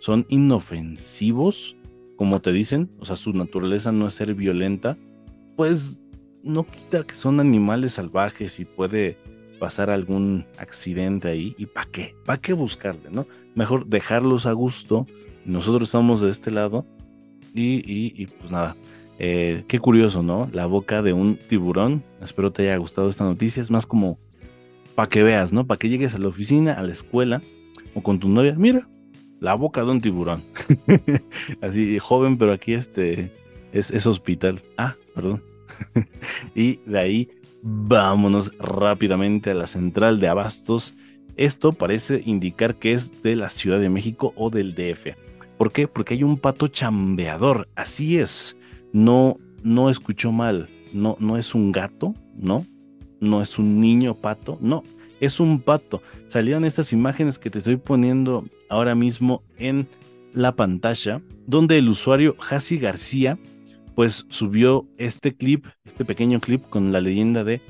son 0.00 0.26
inofensivos, 0.28 1.77
como 2.18 2.40
te 2.40 2.52
dicen, 2.52 2.90
o 2.98 3.04
sea, 3.04 3.14
su 3.14 3.32
naturaleza 3.32 3.92
no 3.92 4.08
es 4.08 4.14
ser 4.14 4.34
violenta, 4.34 4.98
pues 5.56 6.02
no 6.42 6.64
quita 6.64 7.04
que 7.04 7.14
son 7.14 7.38
animales 7.38 7.92
salvajes 7.92 8.58
y 8.58 8.64
puede 8.64 9.16
pasar 9.60 9.88
algún 9.88 10.44
accidente 10.58 11.28
ahí. 11.28 11.54
¿Y 11.58 11.66
para 11.66 11.88
qué? 11.92 12.16
¿Para 12.24 12.40
qué 12.40 12.54
buscarle, 12.54 13.10
no? 13.12 13.28
Mejor 13.54 13.86
dejarlos 13.86 14.46
a 14.46 14.52
gusto. 14.52 15.06
Nosotros 15.44 15.88
estamos 15.88 16.20
de 16.20 16.30
este 16.30 16.50
lado. 16.50 16.84
Y, 17.54 18.26
pues 18.26 18.50
nada, 18.50 18.76
eh, 19.20 19.64
qué 19.68 19.78
curioso, 19.78 20.22
¿no? 20.24 20.48
La 20.52 20.66
boca 20.66 21.02
de 21.02 21.12
un 21.12 21.36
tiburón. 21.36 22.02
Espero 22.20 22.50
te 22.50 22.62
haya 22.62 22.76
gustado 22.78 23.08
esta 23.08 23.24
noticia. 23.24 23.62
Es 23.62 23.70
más 23.70 23.86
como 23.86 24.18
para 24.96 25.08
que 25.08 25.22
veas, 25.22 25.52
¿no? 25.52 25.68
Para 25.68 25.78
que 25.78 25.88
llegues 25.88 26.16
a 26.16 26.18
la 26.18 26.26
oficina, 26.26 26.72
a 26.72 26.82
la 26.82 26.92
escuela 26.92 27.42
o 27.94 28.02
con 28.02 28.18
tu 28.18 28.28
novia. 28.28 28.56
Mira, 28.58 28.88
la 29.40 29.54
boca 29.54 29.84
de 29.84 29.90
un 29.90 30.00
tiburón. 30.00 30.42
Así, 31.60 31.98
joven, 31.98 32.38
pero 32.38 32.52
aquí 32.52 32.74
este 32.74 33.32
es, 33.72 33.90
es 33.90 34.06
hospital. 34.06 34.60
Ah, 34.76 34.96
perdón. 35.14 35.42
y 36.54 36.76
de 36.86 36.98
ahí 36.98 37.28
vámonos 37.62 38.56
rápidamente 38.58 39.50
a 39.50 39.54
la 39.54 39.66
central 39.66 40.20
de 40.20 40.28
abastos. 40.28 40.94
Esto 41.36 41.72
parece 41.72 42.22
indicar 42.26 42.76
que 42.76 42.92
es 42.92 43.22
de 43.22 43.36
la 43.36 43.48
Ciudad 43.48 43.78
de 43.78 43.88
México 43.88 44.32
o 44.36 44.50
del 44.50 44.74
DF. 44.74 45.16
¿Por 45.56 45.72
qué? 45.72 45.88
Porque 45.88 46.14
hay 46.14 46.22
un 46.22 46.38
pato 46.38 46.68
chambeador. 46.68 47.68
Así 47.74 48.18
es. 48.18 48.56
No, 48.92 49.38
no 49.62 49.90
escuchó 49.90 50.32
mal. 50.32 50.68
No, 50.92 51.16
no 51.20 51.36
es 51.36 51.54
un 51.54 51.72
gato, 51.72 52.14
¿no? 52.36 52.64
No 53.20 53.42
es 53.42 53.58
un 53.58 53.80
niño 53.80 54.14
pato, 54.14 54.58
no. 54.60 54.82
Es 55.20 55.40
un 55.40 55.60
pato. 55.60 56.02
Salieron 56.28 56.64
estas 56.64 56.92
imágenes 56.92 57.38
que 57.38 57.50
te 57.50 57.58
estoy 57.58 57.76
poniendo 57.76 58.44
ahora 58.68 58.94
mismo 58.94 59.42
en 59.56 59.88
la 60.32 60.52
pantalla, 60.52 61.22
donde 61.46 61.78
el 61.78 61.88
usuario 61.88 62.36
Hasi 62.48 62.78
García 62.78 63.38
pues 63.94 64.26
subió 64.28 64.86
este 64.96 65.34
clip, 65.34 65.66
este 65.84 66.04
pequeño 66.04 66.38
clip 66.38 66.62
con 66.68 66.92
la 66.92 67.00
leyenda 67.00 67.42
de 67.42 67.60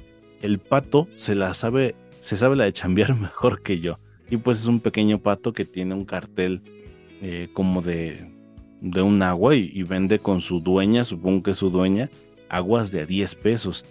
el 0.43 0.59
pato 0.59 1.09
se 1.17 1.35
la 1.35 1.55
sabe, 1.55 1.95
se 2.21 2.37
sabe 2.37 2.55
la 2.55 2.65
de 2.65 2.73
chambear 2.73 3.15
mejor 3.19 3.63
que 3.63 3.81
yo. 3.81 3.99
Y 4.31 4.37
pues 4.37 4.61
es 4.61 4.67
un 4.67 4.81
pequeño 4.81 5.21
pato 5.21 5.53
que 5.55 5.65
tiene 5.65 5.95
un 5.95 6.05
cartel 6.05 6.61
eh, 7.23 7.49
como 7.55 7.81
de, 7.81 8.31
de 8.81 9.03
un 9.03 9.23
agua 9.23 9.55
y, 9.55 9.83
vende 9.83 10.19
con 10.19 10.41
su 10.41 10.61
dueña, 10.61 11.05
supongo 11.05 11.43
que 11.43 11.53
es 11.53 11.57
su 11.57 11.71
dueña, 11.71 12.11
aguas 12.49 12.91
de 12.91 13.01
a 13.01 13.07
10 13.07 13.35
pesos. 13.37 13.85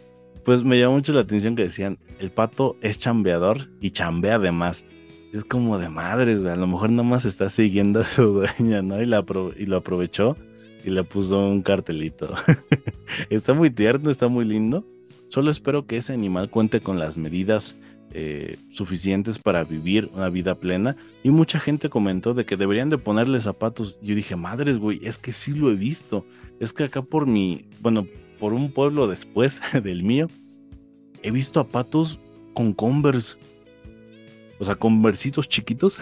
Pues 0.47 0.63
me 0.63 0.79
llamó 0.79 0.93
mucho 0.93 1.11
la 1.11 1.19
atención 1.19 1.57
que 1.57 1.63
decían, 1.63 1.97
el 2.19 2.31
pato 2.31 2.77
es 2.79 2.97
chambeador 2.97 3.67
y 3.81 3.91
chambea 3.91 4.35
además. 4.35 4.85
Es 5.33 5.43
como 5.43 5.77
de 5.77 5.89
madres, 5.89 6.39
a 6.45 6.55
lo 6.55 6.67
mejor 6.67 6.89
nada 6.89 7.03
más 7.03 7.25
está 7.25 7.49
siguiendo 7.49 7.99
a 7.99 8.05
su 8.05 8.23
dueña, 8.57 8.81
¿no? 8.81 9.01
Y, 9.01 9.05
la 9.05 9.25
y 9.57 9.65
lo 9.65 9.75
aprovechó 9.75 10.37
y 10.85 10.89
le 10.89 11.03
puso 11.03 11.37
un 11.45 11.63
cartelito. 11.63 12.33
está 13.29 13.53
muy 13.53 13.71
tierno, 13.71 14.09
está 14.09 14.29
muy 14.29 14.45
lindo. 14.45 14.85
Solo 15.27 15.51
espero 15.51 15.85
que 15.85 15.97
ese 15.97 16.13
animal 16.13 16.49
cuente 16.49 16.79
con 16.79 16.97
las 16.97 17.17
medidas 17.17 17.75
eh, 18.11 18.55
suficientes 18.71 19.39
para 19.39 19.65
vivir 19.65 20.09
una 20.13 20.29
vida 20.29 20.55
plena. 20.55 20.95
Y 21.23 21.29
mucha 21.29 21.59
gente 21.59 21.89
comentó 21.89 22.33
de 22.33 22.45
que 22.45 22.55
deberían 22.55 22.89
de 22.89 22.97
ponerle 22.97 23.41
zapatos. 23.41 23.99
Yo 24.01 24.15
dije, 24.15 24.37
madres, 24.37 24.77
güey, 24.77 25.01
es 25.03 25.17
que 25.17 25.33
sí 25.33 25.51
lo 25.51 25.69
he 25.71 25.75
visto. 25.75 26.25
Es 26.61 26.71
que 26.71 26.85
acá 26.85 27.01
por 27.01 27.27
mi, 27.27 27.65
bueno, 27.81 28.07
por 28.39 28.53
un 28.53 28.71
pueblo 28.71 29.07
después 29.07 29.61
del 29.83 30.03
mío, 30.03 30.27
he 31.21 31.31
visto 31.31 31.59
a 31.59 31.67
patos 31.67 32.19
con 32.53 32.73
Converse. 32.73 33.37
O 34.59 34.65
sea, 34.65 34.75
conversitos 34.75 35.47
chiquitos. 35.47 35.97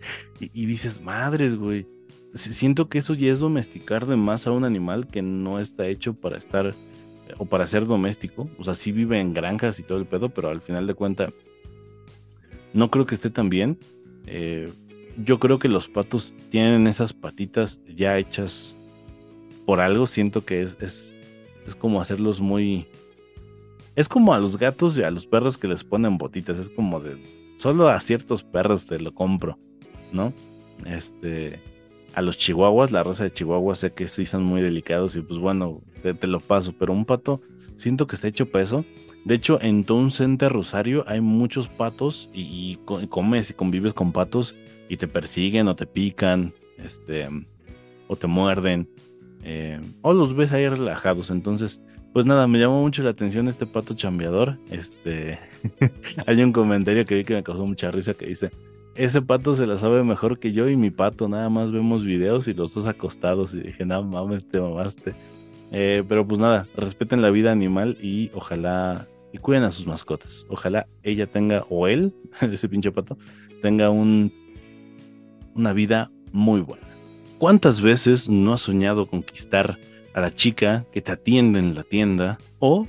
y, 0.40 0.66
dices, 0.66 1.02
madres, 1.02 1.56
güey 1.56 1.86
siento 2.34 2.88
que 2.88 2.98
eso 2.98 3.14
ya 3.14 3.32
es 3.32 3.40
domesticar 3.40 4.06
de 4.06 4.16
más 4.16 4.46
a 4.46 4.52
un 4.52 4.64
animal 4.64 5.06
que 5.06 5.22
no 5.22 5.58
está 5.58 5.86
hecho 5.86 6.14
para 6.14 6.36
estar 6.36 6.74
o 7.36 7.44
para 7.44 7.66
ser 7.66 7.86
doméstico. 7.86 8.48
O 8.58 8.64
sea, 8.64 8.74
sí 8.74 8.92
vive 8.92 9.20
en 9.20 9.34
granjas 9.34 9.78
y 9.78 9.82
todo 9.82 9.98
el 9.98 10.06
pedo, 10.06 10.28
pero 10.30 10.48
al 10.48 10.60
final 10.60 10.86
de 10.86 10.94
cuentas 10.94 11.32
no 12.72 12.90
creo 12.90 13.06
que 13.06 13.14
esté 13.14 13.30
tan 13.30 13.48
bien. 13.48 13.78
Eh, 14.26 14.70
yo 15.22 15.38
creo 15.38 15.58
que 15.58 15.68
los 15.68 15.88
patos 15.88 16.34
tienen 16.50 16.86
esas 16.86 17.12
patitas 17.12 17.80
ya 17.94 18.18
hechas 18.18 18.76
por 19.66 19.80
algo. 19.80 20.06
Siento 20.06 20.44
que 20.44 20.62
es, 20.62 21.12
es 21.68 21.76
como 21.76 22.00
hacerlos 22.00 22.40
muy... 22.40 22.86
Es 23.94 24.08
como 24.08 24.32
a 24.32 24.38
los 24.38 24.58
gatos 24.58 24.96
y 24.98 25.02
a 25.02 25.10
los 25.10 25.26
perros 25.26 25.58
que 25.58 25.68
les 25.68 25.84
ponen 25.84 26.18
botitas. 26.18 26.58
Es 26.58 26.68
como 26.68 27.00
de... 27.00 27.16
Solo 27.56 27.88
a 27.88 27.98
ciertos 28.00 28.42
perros 28.44 28.86
te 28.86 28.98
lo 28.98 29.14
compro, 29.14 29.58
¿no? 30.12 30.32
Este 30.86 31.60
a 32.14 32.22
los 32.22 32.38
chihuahuas, 32.38 32.90
la 32.90 33.02
raza 33.02 33.24
de 33.24 33.32
chihuahua 33.32 33.74
sé 33.74 33.92
que 33.92 34.08
sí 34.08 34.26
son 34.26 34.42
muy 34.42 34.62
delicados 34.62 35.14
y 35.16 35.20
pues 35.20 35.38
bueno, 35.38 35.82
te, 36.02 36.26
lo 36.26 36.40
paso, 36.40 36.74
pero 36.78 36.92
un 36.92 37.04
pato 37.04 37.40
siento 37.76 38.06
que 38.06 38.16
está 38.16 38.28
hecho 38.28 38.50
peso. 38.50 38.84
De 39.24 39.34
hecho, 39.34 39.60
en 39.60 39.84
todo 39.84 39.98
un 39.98 40.10
centro 40.10 40.48
Rosario 40.48 41.04
hay 41.06 41.20
muchos 41.20 41.68
patos 41.68 42.30
y, 42.32 42.78
comes 43.08 43.50
y 43.50 43.54
convives 43.54 43.94
con 43.94 44.12
patos 44.12 44.56
y 44.88 44.96
te 44.96 45.06
persiguen 45.06 45.68
o 45.68 45.76
te 45.76 45.86
pican, 45.86 46.54
este, 46.78 47.28
o 48.06 48.16
te 48.16 48.26
muerden, 48.26 48.88
eh, 49.50 49.80
o 50.02 50.12
los 50.12 50.36
ves 50.36 50.52
ahí 50.52 50.68
relajados. 50.68 51.30
Entonces, 51.30 51.80
pues 52.12 52.26
nada, 52.26 52.46
me 52.46 52.58
llamó 52.58 52.82
mucho 52.82 53.02
la 53.02 53.08
atención 53.08 53.48
este 53.48 53.64
pato 53.64 53.94
chambeador. 53.94 54.58
Este, 54.70 55.38
hay 56.26 56.42
un 56.42 56.52
comentario 56.52 57.06
que 57.06 57.14
vi 57.14 57.24
que 57.24 57.34
me 57.34 57.42
causó 57.42 57.64
mucha 57.64 57.90
risa 57.90 58.12
que 58.12 58.26
dice, 58.26 58.50
ese 58.94 59.22
pato 59.22 59.54
se 59.54 59.66
la 59.66 59.78
sabe 59.78 60.04
mejor 60.04 60.38
que 60.38 60.52
yo 60.52 60.68
y 60.68 60.76
mi 60.76 60.90
pato. 60.90 61.30
Nada 61.30 61.48
más 61.48 61.72
vemos 61.72 62.04
videos 62.04 62.46
y 62.46 62.52
los 62.52 62.74
dos 62.74 62.86
acostados. 62.86 63.54
Y 63.54 63.60
dije, 63.60 63.86
no 63.86 64.02
mames, 64.02 64.46
te 64.46 64.60
mamaste. 64.60 65.14
Eh, 65.72 66.04
pero 66.06 66.28
pues 66.28 66.38
nada, 66.38 66.68
respeten 66.76 67.22
la 67.22 67.30
vida 67.30 67.50
animal 67.50 67.96
y 68.02 68.30
ojalá 68.34 69.06
y 69.32 69.38
cuiden 69.38 69.62
a 69.64 69.70
sus 69.70 69.86
mascotas. 69.86 70.44
Ojalá 70.50 70.86
ella 71.02 71.26
tenga, 71.26 71.64
o 71.70 71.86
él, 71.86 72.12
ese 72.42 72.68
pinche 72.68 72.92
pato, 72.92 73.16
tenga 73.62 73.88
un, 73.88 74.30
una 75.54 75.72
vida 75.72 76.10
muy 76.32 76.60
buena. 76.60 76.87
¿Cuántas 77.38 77.80
veces 77.80 78.28
no 78.28 78.52
has 78.52 78.62
soñado 78.62 79.06
conquistar 79.06 79.78
a 80.12 80.20
la 80.20 80.34
chica 80.34 80.86
que 80.92 81.00
te 81.00 81.12
atiende 81.12 81.58
en 81.58 81.74
la 81.74 81.84
tienda 81.84 82.38
o 82.58 82.86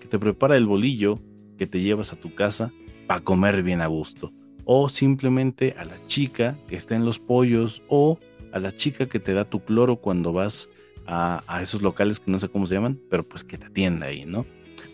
que 0.00 0.06
te 0.06 0.18
prepara 0.18 0.56
el 0.56 0.66
bolillo 0.66 1.18
que 1.58 1.66
te 1.66 1.80
llevas 1.80 2.12
a 2.12 2.16
tu 2.16 2.34
casa 2.34 2.72
para 3.06 3.20
comer 3.20 3.62
bien 3.62 3.82
a 3.82 3.86
gusto? 3.86 4.32
o 4.70 4.90
simplemente 4.90 5.74
a 5.78 5.86
la 5.86 5.96
chica 6.08 6.58
que 6.68 6.76
está 6.76 6.94
en 6.94 7.06
los 7.06 7.18
pollos 7.18 7.82
o 7.88 8.18
a 8.52 8.58
la 8.58 8.76
chica 8.76 9.06
que 9.06 9.18
te 9.18 9.32
da 9.32 9.46
tu 9.46 9.60
cloro 9.60 9.96
cuando 9.96 10.34
vas 10.34 10.68
a, 11.06 11.42
esos 11.62 11.80
locales 11.80 12.20
que 12.20 12.30
no 12.30 12.38
sé 12.38 12.50
cómo 12.50 12.66
se 12.66 12.74
llaman, 12.74 13.00
pero 13.08 13.26
pues 13.26 13.44
que 13.44 13.56
te 13.56 13.64
atienda 13.64 14.08
ahí, 14.08 14.26
¿no? 14.26 14.44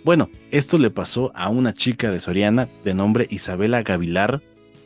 Bueno, 0.05 0.31
esto 0.53 0.79
le 0.79 0.91
pasó 0.91 1.33
a 1.35 1.49
una 1.49 1.75
chica 1.75 2.13
de 2.13 2.21
Soriana 2.21 2.69
de 2.85 2.95
nombre 2.95 3.27
Isabela 3.31 3.83
Gavilar, 3.83 4.43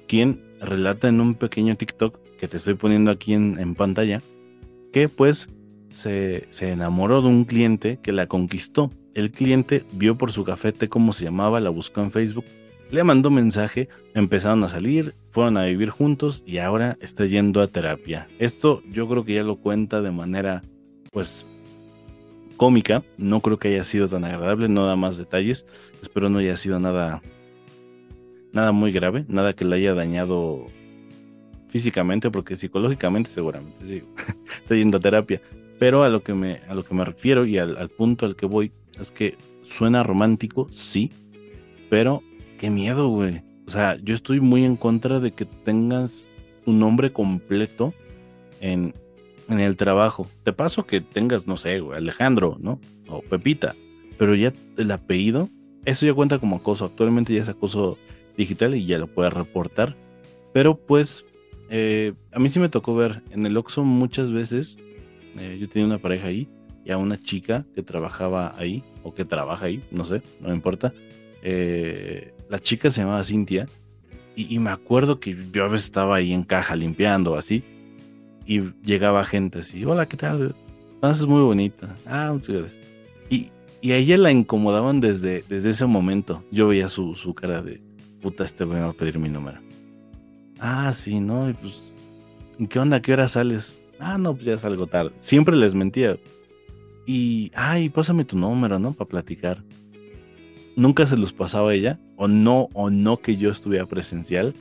quien 0.06 0.42
relata 0.58 1.08
en 1.08 1.20
un 1.20 1.34
pequeño 1.34 1.76
TikTok 1.76 2.18
que 2.38 2.48
te 2.48 2.56
estoy 2.56 2.74
poniendo 2.74 3.10
aquí 3.10 3.34
en, 3.34 3.74
pantalla, 3.74 4.22
que 4.92 5.08
pues 5.08 5.48
se, 5.90 6.46
se, 6.50 6.70
enamoró 6.70 7.22
de 7.22 7.28
un 7.28 7.44
cliente 7.44 7.98
que 8.02 8.12
la 8.12 8.26
conquistó. 8.26 8.90
El 9.14 9.30
cliente 9.30 9.84
vio 9.92 10.16
por 10.16 10.32
su 10.32 10.44
cafete 10.44 10.88
cómo 10.88 11.12
se 11.12 11.24
llamaba, 11.24 11.60
la 11.60 11.70
buscó 11.70 12.00
en 12.00 12.10
Facebook 12.10 12.44
le 12.90 13.04
mandó 13.04 13.30
mensaje, 13.30 13.88
empezaron 14.14 14.64
a 14.64 14.68
salir, 14.68 15.14
fueron 15.30 15.56
a 15.58 15.64
vivir 15.64 15.90
juntos 15.90 16.42
y 16.46 16.58
ahora 16.58 16.96
está 17.00 17.26
yendo 17.26 17.60
a 17.60 17.66
terapia. 17.66 18.28
Esto 18.38 18.82
yo 18.90 19.08
creo 19.08 19.24
que 19.24 19.34
ya 19.34 19.42
lo 19.42 19.56
cuenta 19.56 20.00
de 20.00 20.10
manera, 20.10 20.62
pues, 21.12 21.44
cómica. 22.56 23.02
No 23.18 23.40
creo 23.40 23.58
que 23.58 23.68
haya 23.68 23.84
sido 23.84 24.08
tan 24.08 24.24
agradable, 24.24 24.68
no 24.68 24.86
da 24.86 24.96
más 24.96 25.16
detalles. 25.18 25.66
Espero 26.02 26.30
no 26.30 26.38
haya 26.38 26.56
sido 26.56 26.80
nada, 26.80 27.20
nada 28.52 28.72
muy 28.72 28.90
grave, 28.90 29.26
nada 29.28 29.52
que 29.52 29.64
le 29.64 29.76
haya 29.76 29.94
dañado 29.94 30.66
físicamente, 31.68 32.30
porque 32.30 32.56
psicológicamente 32.56 33.30
seguramente 33.30 33.86
sí, 33.86 34.02
está 34.62 34.74
yendo 34.74 34.98
a 34.98 35.00
terapia. 35.00 35.40
Pero 35.78 36.02
a 36.02 36.08
lo 36.08 36.22
que 36.22 36.34
me, 36.34 36.60
a 36.68 36.74
lo 36.74 36.82
que 36.82 36.94
me 36.94 37.04
refiero 37.04 37.46
y 37.46 37.58
al, 37.58 37.76
al 37.76 37.88
punto 37.88 38.26
al 38.26 38.34
que 38.34 38.46
voy 38.46 38.72
es 39.00 39.12
que 39.12 39.36
suena 39.64 40.02
romántico, 40.02 40.66
sí, 40.70 41.12
pero 41.88 42.22
Qué 42.58 42.70
miedo, 42.70 43.08
güey. 43.08 43.42
O 43.68 43.70
sea, 43.70 43.96
yo 44.02 44.14
estoy 44.14 44.40
muy 44.40 44.64
en 44.64 44.74
contra 44.76 45.20
de 45.20 45.30
que 45.30 45.44
tengas 45.44 46.26
tu 46.64 46.72
nombre 46.72 47.12
completo 47.12 47.94
en, 48.60 48.94
en 49.48 49.60
el 49.60 49.76
trabajo. 49.76 50.26
Te 50.42 50.52
paso 50.52 50.86
que 50.86 51.00
tengas, 51.00 51.46
no 51.46 51.56
sé, 51.56 51.78
güey, 51.78 51.98
Alejandro, 51.98 52.56
¿no? 52.60 52.80
O 53.08 53.22
Pepita. 53.22 53.76
Pero 54.18 54.34
ya 54.34 54.52
el 54.76 54.90
apellido, 54.90 55.48
eso 55.84 56.04
ya 56.04 56.14
cuenta 56.14 56.40
como 56.40 56.56
acoso. 56.56 56.84
Actualmente 56.84 57.32
ya 57.32 57.42
es 57.42 57.48
acoso 57.48 57.96
digital 58.36 58.74
y 58.74 58.84
ya 58.86 58.98
lo 58.98 59.06
puedes 59.06 59.32
reportar. 59.32 59.94
Pero 60.52 60.76
pues, 60.76 61.24
eh, 61.70 62.14
a 62.32 62.38
mí 62.38 62.48
sí 62.48 62.60
me 62.60 62.68
tocó 62.68 62.94
ver 62.94 63.22
en 63.30 63.46
el 63.46 63.56
Oxxo 63.56 63.84
muchas 63.84 64.32
veces. 64.32 64.78
Eh, 65.38 65.58
yo 65.60 65.68
tenía 65.68 65.86
una 65.86 65.98
pareja 65.98 66.28
ahí 66.28 66.48
y 66.84 66.90
a 66.90 66.98
una 66.98 67.20
chica 67.20 67.66
que 67.74 67.82
trabajaba 67.82 68.54
ahí, 68.56 68.82
o 69.02 69.14
que 69.14 69.24
trabaja 69.24 69.66
ahí, 69.66 69.84
no 69.90 70.04
sé, 70.04 70.22
no 70.40 70.48
me 70.48 70.54
importa. 70.54 70.92
Eh, 71.42 72.32
la 72.48 72.60
chica 72.60 72.90
se 72.90 73.02
llamaba 73.02 73.22
Cintia 73.24 73.68
y, 74.34 74.58
me 74.58 74.70
acuerdo 74.70 75.18
que 75.18 75.36
yo 75.52 75.64
a 75.64 75.68
veces 75.68 75.86
estaba 75.86 76.16
ahí 76.16 76.32
en 76.32 76.44
caja 76.44 76.76
limpiando 76.76 77.36
así 77.36 77.64
y 78.46 78.60
llegaba 78.84 79.24
gente 79.24 79.58
así, 79.58 79.84
hola, 79.84 80.06
¿qué 80.06 80.16
tal? 80.16 80.54
es 81.02 81.26
muy 81.26 81.42
bonita. 81.42 81.96
Ah, 82.06 82.30
muchas 82.32 82.56
gracias. 82.56 82.82
Y, 83.28 83.50
y 83.80 83.92
a 83.92 83.96
ella 83.96 84.16
la 84.16 84.30
incomodaban 84.30 85.00
desde, 85.00 85.44
desde 85.48 85.70
ese 85.70 85.86
momento. 85.86 86.44
Yo 86.50 86.68
veía 86.68 86.88
su, 86.88 87.14
su 87.14 87.34
cara 87.34 87.62
de, 87.62 87.80
puta, 88.22 88.44
este 88.44 88.64
voy 88.64 88.78
a 88.78 88.92
pedir 88.92 89.18
mi 89.18 89.28
número. 89.28 89.67
Ah, 90.60 90.92
sí, 90.92 91.20
¿no? 91.20 91.48
Y 91.48 91.54
pues, 91.54 91.82
¿qué 92.68 92.78
onda? 92.78 93.00
¿Qué 93.00 93.12
hora 93.12 93.28
sales? 93.28 93.80
Ah, 93.98 94.18
no, 94.18 94.34
pues 94.34 94.46
ya 94.46 94.58
salgo 94.58 94.86
tarde. 94.86 95.12
Siempre 95.18 95.56
les 95.56 95.74
mentía. 95.74 96.18
Y, 97.06 97.50
ay, 97.54 97.88
pásame 97.88 98.24
tu 98.24 98.36
número, 98.36 98.78
¿no? 98.78 98.92
Para 98.92 99.08
platicar. 99.08 99.64
Nunca 100.76 101.06
se 101.06 101.16
los 101.16 101.32
pasaba 101.32 101.70
a 101.70 101.74
ella, 101.74 101.98
o 102.16 102.28
no, 102.28 102.68
o 102.74 102.90
no 102.90 103.16
que 103.16 103.36
yo 103.36 103.50
estuviera 103.50 103.86
presencial. 103.86 104.54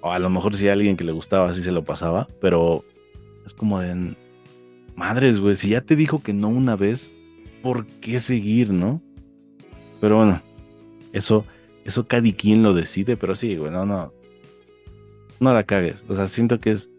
O 0.00 0.10
a 0.10 0.18
lo 0.18 0.30
mejor 0.30 0.56
si 0.56 0.68
alguien 0.68 0.96
que 0.96 1.04
le 1.04 1.12
gustaba 1.12 1.50
así 1.50 1.62
se 1.62 1.72
lo 1.72 1.84
pasaba, 1.84 2.28
pero 2.40 2.84
es 3.44 3.54
como 3.54 3.80
de, 3.80 4.16
madres, 4.96 5.40
güey, 5.40 5.56
si 5.56 5.68
ya 5.68 5.80
te 5.80 5.96
dijo 5.96 6.22
que 6.22 6.32
no 6.32 6.48
una 6.48 6.76
vez, 6.76 7.10
¿por 7.62 7.86
qué 7.86 8.20
seguir, 8.20 8.72
no? 8.72 9.00
Pero 10.00 10.16
bueno, 10.16 10.42
eso, 11.12 11.44
eso 11.84 12.06
cada 12.06 12.30
quien 12.32 12.62
lo 12.62 12.74
decide, 12.74 13.16
pero 13.16 13.34
sí, 13.34 13.56
güey, 13.56 13.70
no, 13.70 13.86
no, 13.86 14.12
no 15.42 15.52
la 15.52 15.64
cagues. 15.64 16.04
O 16.08 16.14
sea, 16.14 16.26
siento 16.26 16.58
que 16.58 16.70
es, 16.72 16.90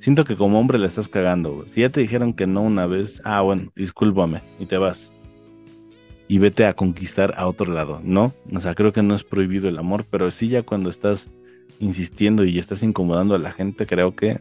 siento 0.00 0.24
que 0.24 0.36
como 0.36 0.58
hombre 0.58 0.78
la 0.78 0.86
estás 0.86 1.08
cagando. 1.08 1.64
Si 1.68 1.82
ya 1.82 1.90
te 1.90 2.00
dijeron 2.00 2.32
que 2.32 2.46
no 2.46 2.62
una 2.62 2.86
vez, 2.86 3.20
ah, 3.24 3.40
bueno, 3.42 3.70
discúlpame 3.76 4.42
y 4.58 4.66
te 4.66 4.78
vas. 4.78 5.12
Y 6.26 6.38
vete 6.38 6.66
a 6.66 6.74
conquistar 6.74 7.34
a 7.36 7.46
otro 7.46 7.72
lado, 7.72 8.00
¿no? 8.02 8.32
O 8.52 8.60
sea, 8.60 8.74
creo 8.74 8.92
que 8.92 9.02
no 9.02 9.14
es 9.14 9.24
prohibido 9.24 9.68
el 9.68 9.78
amor, 9.78 10.04
pero 10.10 10.30
sí 10.30 10.48
ya 10.48 10.62
cuando 10.62 10.90
estás 10.90 11.30
insistiendo 11.80 12.44
y 12.44 12.58
estás 12.58 12.82
incomodando 12.82 13.34
a 13.34 13.38
la 13.38 13.52
gente, 13.52 13.86
creo 13.86 14.14
que 14.14 14.40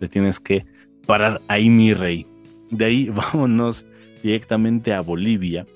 te 0.00 0.08
tienes 0.08 0.38
que 0.38 0.66
parar 1.06 1.40
ahí, 1.48 1.70
mi 1.70 1.92
rey. 1.94 2.26
De 2.70 2.84
ahí 2.84 3.08
vámonos 3.14 3.86
directamente 4.22 4.92
a 4.92 5.00
Bolivia. 5.00 5.66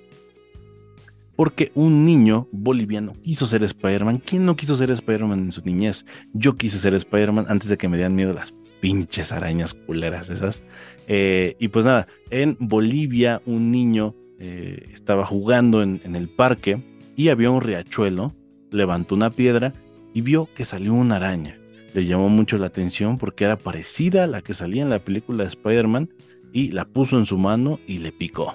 Porque 1.38 1.70
un 1.76 2.04
niño 2.04 2.48
boliviano 2.50 3.12
quiso 3.22 3.46
ser 3.46 3.62
Spider-Man. 3.62 4.18
¿Quién 4.18 4.44
no 4.44 4.56
quiso 4.56 4.76
ser 4.76 4.90
Spider-Man 4.90 5.38
en 5.38 5.52
su 5.52 5.62
niñez? 5.64 6.04
Yo 6.32 6.56
quise 6.56 6.80
ser 6.80 6.94
Spider-Man 6.94 7.46
antes 7.48 7.68
de 7.68 7.78
que 7.78 7.86
me 7.86 7.96
dieran 7.96 8.16
miedo 8.16 8.32
las 8.32 8.52
pinches 8.80 9.30
arañas 9.30 9.74
culeras 9.74 10.30
esas. 10.30 10.64
Eh, 11.06 11.54
y 11.60 11.68
pues 11.68 11.84
nada, 11.84 12.08
en 12.30 12.56
Bolivia 12.58 13.40
un 13.46 13.70
niño 13.70 14.16
eh, 14.40 14.88
estaba 14.92 15.24
jugando 15.24 15.80
en, 15.80 16.00
en 16.02 16.16
el 16.16 16.28
parque 16.28 16.82
y 17.14 17.28
había 17.28 17.50
un 17.50 17.60
riachuelo, 17.60 18.34
levantó 18.72 19.14
una 19.14 19.30
piedra 19.30 19.74
y 20.14 20.22
vio 20.22 20.48
que 20.56 20.64
salió 20.64 20.92
una 20.94 21.16
araña 21.16 21.58
le 21.94 22.04
llamó 22.04 22.28
mucho 22.28 22.58
la 22.58 22.66
atención 22.66 23.18
porque 23.18 23.44
era 23.44 23.56
parecida 23.56 24.24
a 24.24 24.26
la 24.26 24.42
que 24.42 24.54
salía 24.54 24.82
en 24.82 24.90
la 24.90 24.98
película 24.98 25.44
de 25.44 25.50
Spider-Man 25.50 26.10
y 26.52 26.70
la 26.70 26.84
puso 26.84 27.18
en 27.18 27.26
su 27.26 27.38
mano 27.38 27.78
y 27.86 27.98
le 27.98 28.12
picó. 28.12 28.54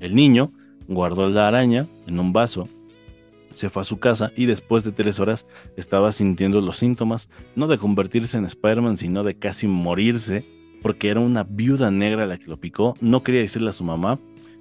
El 0.00 0.14
niño 0.14 0.52
guardó 0.88 1.28
la 1.28 1.48
araña 1.48 1.86
en 2.06 2.18
un 2.18 2.32
vaso, 2.32 2.68
se 3.54 3.70
fue 3.70 3.82
a 3.82 3.84
su 3.84 3.98
casa 3.98 4.32
y 4.36 4.46
después 4.46 4.84
de 4.84 4.92
tres 4.92 5.20
horas 5.20 5.46
estaba 5.76 6.12
sintiendo 6.12 6.60
los 6.60 6.78
síntomas, 6.78 7.30
no 7.54 7.66
de 7.66 7.78
convertirse 7.78 8.36
en 8.36 8.44
Spider-Man, 8.44 8.96
sino 8.96 9.22
de 9.24 9.36
casi 9.36 9.68
morirse, 9.68 10.44
porque 10.82 11.08
era 11.08 11.20
una 11.20 11.44
viuda 11.44 11.90
negra 11.90 12.26
la 12.26 12.38
que 12.38 12.50
lo 12.50 12.58
picó, 12.58 12.94
no 13.00 13.22
quería 13.22 13.40
decirle 13.40 13.70
a 13.70 13.74
su 13.74 13.84
mamá, 13.84 14.18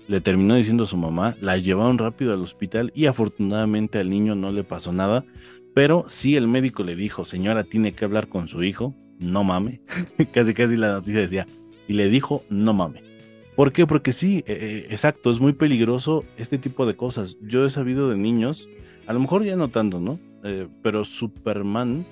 le 0.07 0.21
terminó 0.21 0.55
diciendo 0.55 0.83
a 0.83 0.87
su 0.87 0.97
mamá, 0.97 1.35
la 1.41 1.57
llevaron 1.57 1.97
rápido 1.97 2.33
al 2.33 2.41
hospital 2.41 2.91
y 2.95 3.07
afortunadamente 3.07 3.99
al 3.99 4.09
niño 4.09 4.35
no 4.35 4.51
le 4.51 4.63
pasó 4.63 4.91
nada, 4.91 5.25
pero 5.73 6.05
si 6.07 6.35
el 6.35 6.47
médico 6.47 6.83
le 6.83 6.95
dijo, 6.95 7.25
señora, 7.25 7.63
tiene 7.63 7.93
que 7.93 8.05
hablar 8.05 8.27
con 8.27 8.47
su 8.47 8.63
hijo, 8.63 8.93
no 9.19 9.43
mame. 9.43 9.81
casi 10.33 10.53
casi 10.53 10.77
la 10.77 10.91
noticia 10.91 11.21
decía, 11.21 11.47
y 11.87 11.93
le 11.93 12.09
dijo, 12.09 12.43
no 12.49 12.73
mame. 12.73 13.12
¿Por 13.55 13.71
qué? 13.71 13.85
Porque 13.85 14.11
sí, 14.11 14.43
eh, 14.47 14.57
eh, 14.59 14.87
exacto, 14.89 15.31
es 15.31 15.39
muy 15.39 15.53
peligroso 15.53 16.25
este 16.37 16.57
tipo 16.57 16.85
de 16.85 16.95
cosas. 16.95 17.37
Yo 17.41 17.65
he 17.65 17.69
sabido 17.69 18.09
de 18.09 18.17
niños, 18.17 18.67
a 19.05 19.13
lo 19.13 19.19
mejor 19.19 19.43
ya 19.43 19.55
no 19.55 19.69
tanto, 19.69 19.99
¿no? 19.99 20.19
Eh, 20.43 20.67
pero 20.81 21.05
Superman 21.05 22.05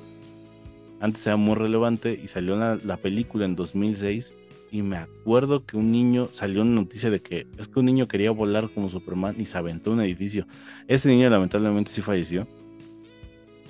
antes 0.99 1.25
era 1.25 1.35
muy 1.35 1.55
relevante 1.55 2.19
y 2.23 2.27
salió 2.27 2.55
la, 2.55 2.77
la 2.83 2.97
película 2.97 3.45
en 3.45 3.55
2006 3.55 4.35
y 4.71 4.83
me 4.83 4.97
acuerdo 4.97 5.65
que 5.65 5.75
un 5.75 5.91
niño 5.91 6.29
salió 6.31 6.61
una 6.61 6.71
noticia 6.71 7.09
de 7.09 7.21
que 7.21 7.47
es 7.57 7.67
que 7.67 7.79
un 7.79 7.87
niño 7.87 8.07
quería 8.07 8.31
volar 8.31 8.69
como 8.69 8.89
Superman 8.89 9.35
y 9.39 9.45
se 9.45 9.57
aventó 9.57 9.91
un 9.91 10.01
edificio. 10.01 10.45
Ese 10.87 11.09
niño 11.09 11.29
lamentablemente 11.29 11.91
sí 11.91 12.01
falleció 12.01 12.47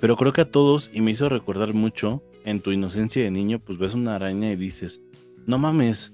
pero 0.02 0.16
creo 0.16 0.32
que 0.32 0.40
a 0.40 0.50
todos, 0.50 0.90
y 0.92 1.00
me 1.00 1.12
hizo 1.12 1.28
recordar 1.28 1.74
mucho, 1.74 2.24
en 2.44 2.58
tu 2.58 2.72
inocencia 2.72 3.22
de 3.22 3.30
niño, 3.30 3.60
pues 3.60 3.78
ves 3.78 3.94
una 3.94 4.16
araña 4.16 4.50
y 4.50 4.56
dices, 4.56 5.00
no 5.46 5.58
mames, 5.58 6.12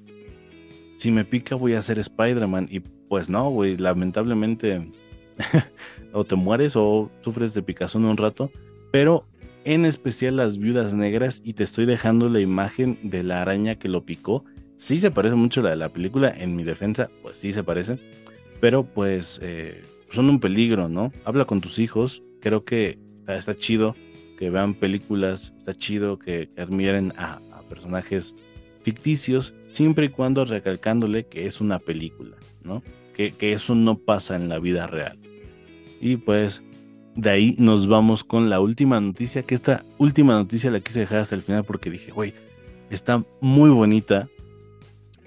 si 0.98 1.10
me 1.10 1.24
pica 1.24 1.54
voy 1.54 1.72
a 1.72 1.82
ser 1.82 1.98
Spider-Man. 1.98 2.68
Y 2.70 2.80
pues 2.80 3.30
no, 3.30 3.48
güey, 3.48 3.78
lamentablemente 3.78 4.90
o 6.12 6.24
te 6.24 6.34
mueres 6.34 6.76
o 6.76 7.10
sufres 7.20 7.54
de 7.54 7.62
picazón 7.62 8.04
un 8.04 8.16
rato, 8.16 8.50
pero 8.90 9.26
en 9.64 9.84
especial 9.84 10.36
las 10.36 10.58
viudas 10.58 10.94
negras, 10.94 11.40
y 11.44 11.54
te 11.54 11.64
estoy 11.64 11.86
dejando 11.86 12.28
la 12.28 12.40
imagen 12.40 12.98
de 13.02 13.22
la 13.22 13.42
araña 13.42 13.76
que 13.76 13.88
lo 13.88 14.04
picó. 14.04 14.44
Sí 14.76 14.98
se 14.98 15.10
parece 15.10 15.34
mucho 15.34 15.60
a 15.60 15.64
la 15.64 15.70
de 15.70 15.76
la 15.76 15.88
película, 15.90 16.32
en 16.36 16.56
mi 16.56 16.64
defensa, 16.64 17.10
pues 17.22 17.36
sí 17.36 17.52
se 17.52 17.64
parece, 17.64 17.98
pero 18.60 18.84
pues 18.84 19.40
eh, 19.42 19.82
son 20.10 20.30
un 20.30 20.40
peligro, 20.40 20.88
¿no? 20.88 21.12
Habla 21.24 21.44
con 21.44 21.60
tus 21.60 21.78
hijos, 21.78 22.22
creo 22.40 22.64
que 22.64 22.98
está, 23.26 23.54
chido 23.56 23.94
que 24.38 24.50
vean 24.50 24.74
películas, 24.74 25.52
está 25.58 25.74
chido 25.74 26.18
que, 26.18 26.48
admiren 26.56 27.12
a, 27.16 27.40
personajes 27.68 28.34
ficticios, 28.88 29.52
siempre 29.68 30.06
y 30.06 30.08
cuando 30.08 30.46
recalcándole 30.46 31.26
que 31.26 31.46
es 31.46 31.60
una 31.60 31.78
película, 31.78 32.36
¿no? 32.64 32.82
Que, 33.14 33.32
que, 33.32 33.52
eso 33.52 33.74
no 33.74 33.98
pasa 33.98 34.34
en 34.36 34.48
la 34.48 34.58
vida 34.58 34.86
real. 34.86 35.18
Y 36.00 36.16
pues 36.16 36.62
de 37.14 37.30
ahí 37.30 37.54
nos 37.58 37.86
vamos 37.86 38.24
con 38.24 38.48
la 38.48 38.60
última 38.60 38.98
noticia, 38.98 39.42
que 39.42 39.54
esta 39.54 39.84
última 39.98 40.34
noticia 40.34 40.70
la 40.70 40.80
quise 40.80 41.00
dejar 41.00 41.18
hasta 41.18 41.34
el 41.34 41.42
final 41.42 41.64
porque 41.64 41.90
dije, 41.90 42.12
güey, 42.12 42.32
está 42.88 43.22
muy 43.40 43.68
bonita. 43.68 44.28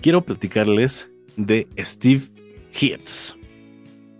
Quiero 0.01 0.21
platicarles 0.21 1.09
de 1.37 1.67
Steve 1.77 2.23
Hitz. 2.73 3.35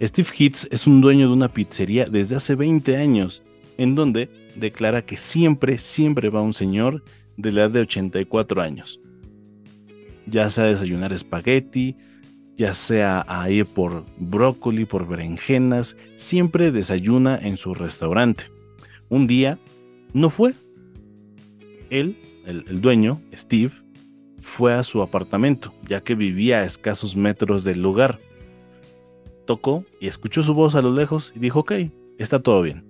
Steve 0.01 0.30
Hitz 0.38 0.67
es 0.69 0.86
un 0.86 1.01
dueño 1.01 1.27
de 1.27 1.34
una 1.34 1.47
pizzería 1.47 2.06
desde 2.06 2.36
hace 2.36 2.54
20 2.54 2.95
años 2.97 3.41
en 3.80 3.95
donde 3.95 4.30
declara 4.56 5.01
que 5.04 5.17
siempre, 5.17 5.80
siempre 5.80 6.30
va 6.30 6.41
un 6.41 6.54
señor 6.54 7.04
de 7.38 7.51
la 7.51 7.62
edad 7.62 7.71
de 7.71 7.82
84 7.82 8.62
años. 8.62 8.99
Ya 10.25 10.49
sea 10.49 10.65
desayunar 10.65 11.13
espagueti, 11.13 11.95
ya 12.57 12.73
sea 12.73 13.25
a 13.27 13.49
ir 13.49 13.65
por 13.65 14.05
brócoli, 14.17 14.86
por 14.86 15.07
berenjenas, 15.07 15.97
siempre 16.15 16.71
desayuna 16.71 17.38
en 17.38 17.57
su 17.57 17.73
restaurante. 17.73 18.45
Un 19.10 19.27
día 19.27 19.57
no 20.13 20.29
fue. 20.29 20.53
Él, 21.89 22.17
el, 22.45 22.65
el 22.67 22.81
dueño, 22.81 23.21
Steve, 23.34 23.73
fue 24.39 24.73
a 24.73 24.84
su 24.84 25.01
apartamento, 25.01 25.73
ya 25.88 26.01
que 26.01 26.15
vivía 26.15 26.60
a 26.60 26.65
escasos 26.65 27.15
metros 27.15 27.63
del 27.63 27.81
lugar. 27.81 28.19
Tocó 29.45 29.86
y 29.99 30.07
escuchó 30.07 30.43
su 30.43 30.53
voz 30.53 30.75
a 30.75 30.81
lo 30.81 30.93
lejos 30.93 31.34
y 31.36 31.39
dijo, 31.39 31.60
ok, 31.60 31.73
está 32.17 32.39
todo 32.39 32.62
bien. 32.62 32.86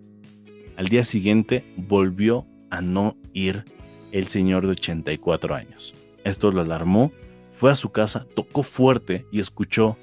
Al 0.77 0.87
día 0.87 1.03
siguiente 1.03 1.63
volvió 1.77 2.45
a 2.69 2.81
no 2.81 3.17
ir 3.33 3.63
el 4.11 4.27
señor 4.27 4.65
de 4.65 4.73
84 4.73 5.55
años. 5.55 5.93
Esto 6.23 6.51
lo 6.51 6.61
alarmó, 6.61 7.11
fue 7.51 7.71
a 7.71 7.75
su 7.75 7.91
casa, 7.91 8.25
tocó 8.35 8.63
fuerte 8.63 9.25
y 9.31 9.39
escuchó 9.39 9.97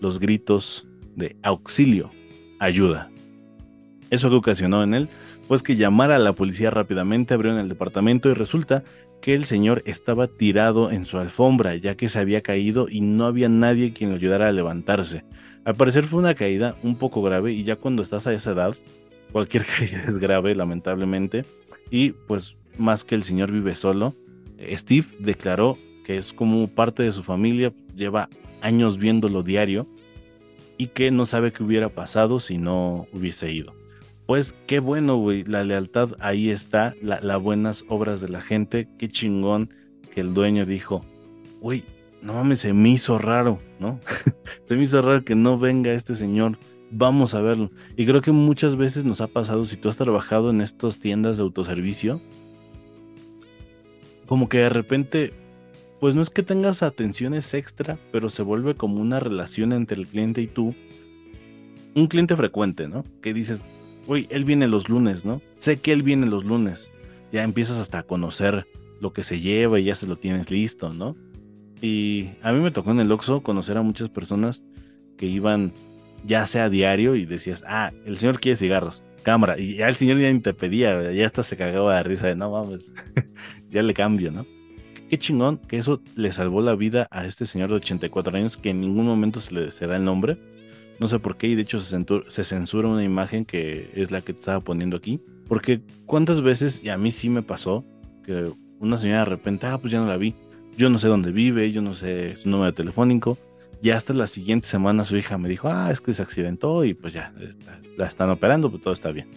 los 0.00 0.18
gritos 0.18 0.86
de 1.16 1.36
auxilio, 1.42 2.10
ayuda. 2.58 3.10
Eso 4.10 4.28
que 4.28 4.36
ocasionó 4.36 4.82
en 4.82 4.94
él, 4.94 5.08
pues 5.48 5.62
que 5.62 5.76
llamara 5.76 6.16
a 6.16 6.20
la 6.20 6.32
policía 6.32 6.70
rápidamente, 6.70 7.34
abrió 7.34 7.52
en 7.52 7.58
el 7.58 7.68
departamento 7.68 8.28
y 8.28 8.34
resulta 8.34 8.84
que 9.20 9.34
el 9.34 9.44
señor 9.44 9.82
estaba 9.84 10.26
tirado 10.26 10.90
en 10.90 11.06
su 11.06 11.18
alfombra, 11.18 11.76
ya 11.76 11.96
que 11.96 12.08
se 12.08 12.18
había 12.18 12.40
caído 12.40 12.88
y 12.88 13.00
no 13.00 13.26
había 13.26 13.48
nadie 13.48 13.92
quien 13.92 14.10
lo 14.10 14.16
ayudara 14.16 14.48
a 14.48 14.52
levantarse. 14.52 15.24
Al 15.64 15.74
parecer 15.74 16.04
fue 16.04 16.20
una 16.20 16.34
caída 16.34 16.76
un 16.82 16.96
poco 16.96 17.22
grave 17.22 17.52
y 17.52 17.64
ya 17.64 17.76
cuando 17.76 18.02
estás 18.02 18.26
a 18.26 18.32
esa 18.32 18.52
edad, 18.52 18.74
cualquier 19.32 19.64
caída 19.78 20.04
es 20.08 20.18
grave, 20.18 20.54
lamentablemente. 20.54 21.44
Y 21.90 22.10
pues 22.10 22.56
más 22.78 23.04
que 23.04 23.14
el 23.14 23.24
señor 23.24 23.52
vive 23.52 23.74
solo, 23.74 24.14
Steve 24.76 25.06
declaró 25.18 25.78
que 26.04 26.16
es 26.16 26.32
como 26.32 26.68
parte 26.68 27.02
de 27.02 27.12
su 27.12 27.22
familia, 27.22 27.72
lleva 27.94 28.28
años 28.60 28.98
viéndolo 28.98 29.42
diario 29.42 29.86
y 30.76 30.88
que 30.88 31.10
no 31.10 31.26
sabe 31.26 31.52
qué 31.52 31.62
hubiera 31.62 31.88
pasado 31.88 32.40
si 32.40 32.58
no 32.58 33.06
hubiese 33.12 33.52
ido. 33.52 33.74
Pues 34.26 34.54
qué 34.66 34.78
bueno, 34.78 35.16
güey, 35.16 35.44
la 35.44 35.64
lealtad 35.64 36.10
ahí 36.20 36.50
está, 36.50 36.94
las 37.02 37.42
buenas 37.42 37.84
obras 37.88 38.20
de 38.20 38.28
la 38.28 38.40
gente, 38.40 38.88
qué 38.98 39.08
chingón 39.08 39.74
que 40.14 40.20
el 40.20 40.34
dueño 40.34 40.66
dijo, 40.66 41.04
güey, 41.60 41.84
no 42.22 42.34
mames, 42.34 42.60
se 42.60 42.72
me 42.72 42.90
hizo 42.90 43.18
raro, 43.18 43.58
¿no? 43.78 43.98
se 44.68 44.76
me 44.76 44.84
hizo 44.84 45.02
raro 45.02 45.24
que 45.24 45.34
no 45.34 45.58
venga 45.58 45.92
este 45.92 46.14
señor 46.14 46.58
vamos 46.90 47.34
a 47.34 47.40
verlo. 47.40 47.70
Y 47.96 48.06
creo 48.06 48.20
que 48.20 48.32
muchas 48.32 48.76
veces 48.76 49.04
nos 49.04 49.20
ha 49.20 49.28
pasado, 49.28 49.64
si 49.64 49.76
tú 49.76 49.88
has 49.88 49.96
trabajado 49.96 50.50
en 50.50 50.60
estas 50.60 50.98
tiendas 50.98 51.36
de 51.36 51.42
autoservicio, 51.42 52.20
como 54.30 54.48
que 54.48 54.58
de 54.58 54.68
repente 54.68 55.32
pues 55.98 56.14
no 56.14 56.22
es 56.22 56.30
que 56.30 56.44
tengas 56.44 56.84
atenciones 56.84 57.52
extra, 57.52 57.98
pero 58.12 58.28
se 58.30 58.44
vuelve 58.44 58.76
como 58.76 59.00
una 59.00 59.18
relación 59.18 59.72
entre 59.72 59.98
el 59.98 60.06
cliente 60.06 60.40
y 60.40 60.46
tú. 60.46 60.72
Un 61.96 62.06
cliente 62.06 62.36
frecuente, 62.36 62.86
¿no? 62.86 63.02
Que 63.22 63.34
dices, 63.34 63.64
uy, 64.06 64.28
él 64.30 64.44
viene 64.44 64.68
los 64.68 64.88
lunes, 64.88 65.24
¿no? 65.24 65.42
Sé 65.58 65.80
que 65.80 65.92
él 65.92 66.04
viene 66.04 66.28
los 66.28 66.44
lunes. 66.44 66.92
Ya 67.32 67.42
empiezas 67.42 67.78
hasta 67.78 67.98
a 67.98 68.02
conocer 68.04 68.68
lo 69.00 69.12
que 69.12 69.24
se 69.24 69.40
lleva 69.40 69.80
y 69.80 69.84
ya 69.86 69.96
se 69.96 70.06
lo 70.06 70.14
tienes 70.14 70.48
listo, 70.48 70.94
¿no? 70.94 71.16
Y 71.82 72.30
a 72.40 72.52
mí 72.52 72.60
me 72.60 72.70
tocó 72.70 72.92
en 72.92 73.00
el 73.00 73.10
Oxxo 73.10 73.42
conocer 73.42 73.78
a 73.78 73.82
muchas 73.82 74.10
personas 74.10 74.62
que 75.18 75.26
iban 75.26 75.72
ya 76.24 76.46
sea 76.46 76.66
a 76.66 76.70
diario 76.70 77.16
y 77.16 77.26
decías, 77.26 77.64
ah, 77.66 77.90
el 78.06 78.16
señor 78.16 78.38
quiere 78.38 78.54
cigarros, 78.54 79.02
cámara. 79.20 79.58
Y 79.58 79.76
ya 79.76 79.88
el 79.88 79.96
señor 79.96 80.18
ya 80.18 80.32
ni 80.32 80.40
te 80.40 80.54
pedía, 80.54 81.12
ya 81.12 81.26
hasta 81.26 81.42
se 81.42 81.56
cagaba 81.56 81.96
de 81.96 82.02
risa 82.02 82.26
de, 82.26 82.34
no 82.34 82.50
mames, 82.50 82.92
ya 83.70 83.82
le 83.82 83.94
cambio, 83.94 84.30
¿no? 84.30 84.46
Qué 85.08 85.18
chingón 85.18 85.58
que 85.58 85.78
eso 85.78 86.00
le 86.14 86.30
salvó 86.30 86.60
la 86.60 86.76
vida 86.76 87.08
a 87.10 87.26
este 87.26 87.44
señor 87.44 87.70
de 87.70 87.76
84 87.76 88.36
años 88.36 88.56
que 88.56 88.70
en 88.70 88.80
ningún 88.80 89.06
momento 89.06 89.40
se 89.40 89.54
le 89.54 89.70
se 89.72 89.86
da 89.86 89.96
el 89.96 90.04
nombre. 90.04 90.38
No 91.00 91.08
sé 91.08 91.18
por 91.18 91.36
qué, 91.36 91.48
y 91.48 91.54
de 91.54 91.62
hecho 91.62 91.80
se, 91.80 91.98
se 92.28 92.44
censura 92.44 92.86
una 92.86 93.02
imagen 93.02 93.44
que 93.44 93.90
es 93.94 94.10
la 94.10 94.20
que 94.20 94.34
te 94.34 94.40
estaba 94.40 94.60
poniendo 94.60 94.96
aquí. 94.96 95.20
Porque 95.48 95.80
cuántas 96.06 96.42
veces, 96.42 96.80
y 96.84 96.90
a 96.90 96.98
mí 96.98 97.10
sí 97.10 97.28
me 97.30 97.42
pasó, 97.42 97.84
que 98.22 98.52
una 98.78 98.96
señora 98.96 99.20
de 99.20 99.24
repente, 99.24 99.66
ah, 99.66 99.78
pues 99.78 99.92
ya 99.92 99.98
no 99.98 100.06
la 100.06 100.16
vi. 100.16 100.34
Yo 100.76 100.90
no 100.90 100.98
sé 100.98 101.08
dónde 101.08 101.32
vive, 101.32 101.72
yo 101.72 101.82
no 101.82 101.94
sé 101.94 102.36
su 102.36 102.48
número 102.48 102.72
telefónico. 102.72 103.36
Y 103.82 103.90
hasta 103.90 104.12
la 104.12 104.26
siguiente 104.26 104.68
semana 104.68 105.04
su 105.04 105.16
hija 105.16 105.38
me 105.38 105.48
dijo, 105.48 105.68
ah, 105.68 105.90
es 105.90 106.00
que 106.00 106.12
se 106.12 106.22
accidentó 106.22 106.84
y 106.84 106.94
pues 106.94 107.14
ya, 107.14 107.32
la 107.96 108.06
están 108.06 108.30
operando, 108.30 108.70
pues 108.70 108.82
todo 108.82 108.92
está 108.92 109.10
bien. 109.10 109.28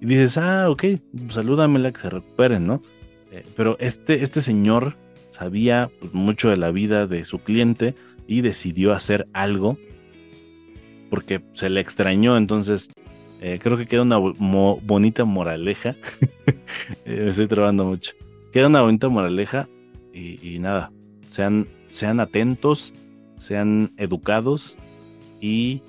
Y 0.00 0.06
dices, 0.06 0.36
ah, 0.38 0.68
ok, 0.68 0.84
salúdamela, 1.28 1.92
que 1.92 2.00
se 2.00 2.10
recuperen, 2.10 2.66
¿no? 2.66 2.82
Eh, 3.30 3.44
pero 3.56 3.76
este, 3.78 4.22
este 4.22 4.42
señor 4.42 4.96
sabía 5.30 5.90
pues, 6.00 6.12
mucho 6.12 6.50
de 6.50 6.56
la 6.56 6.70
vida 6.70 7.06
de 7.06 7.24
su 7.24 7.38
cliente 7.38 7.94
y 8.26 8.40
decidió 8.40 8.92
hacer 8.92 9.28
algo 9.32 9.78
porque 11.10 11.42
se 11.54 11.70
le 11.70 11.80
extrañó, 11.80 12.36
entonces 12.36 12.90
eh, 13.40 13.60
creo 13.62 13.76
que 13.76 13.86
queda 13.86 14.02
una 14.02 14.18
bonita 14.18 15.24
moraleja. 15.24 15.96
Eh, 17.06 17.20
me 17.22 17.30
estoy 17.30 17.46
trabando 17.46 17.84
mucho. 17.84 18.12
Queda 18.52 18.66
una 18.66 18.82
bonita 18.82 19.08
moraleja 19.08 19.68
y, 20.12 20.58
nada, 20.58 20.90
sean, 21.30 21.68
sean 21.88 22.18
atentos, 22.20 22.92
sean 23.44 23.92
educados 23.96 24.76
y 25.40 25.82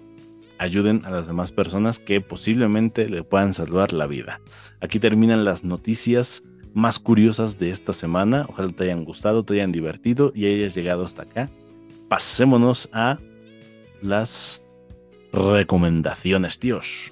ayuden 0.57 1.01
a 1.05 1.11
las 1.11 1.27
demás 1.27 1.51
personas 1.51 1.99
que 1.99 2.21
posiblemente 2.21 3.09
le 3.09 3.23
puedan 3.23 3.53
salvar 3.53 3.93
la 3.93 4.07
vida. 4.07 4.41
Aquí 4.81 4.99
terminan 4.99 5.45
las 5.45 5.63
noticias 5.63 6.43
más 6.73 6.99
curiosas 6.99 7.57
de 7.57 7.71
esta 7.71 7.93
semana. 7.93 8.45
Ojalá 8.49 8.69
te 8.69 8.83
hayan 8.83 9.05
gustado, 9.05 9.43
te 9.43 9.55
hayan 9.55 9.71
divertido 9.71 10.31
y 10.35 10.45
hayas 10.45 10.75
llegado 10.75 11.03
hasta 11.03 11.23
acá. 11.23 11.49
Pasémonos 12.09 12.89
a 12.91 13.17
las 14.01 14.61
recomendaciones, 15.31 16.59
tíos. 16.59 17.11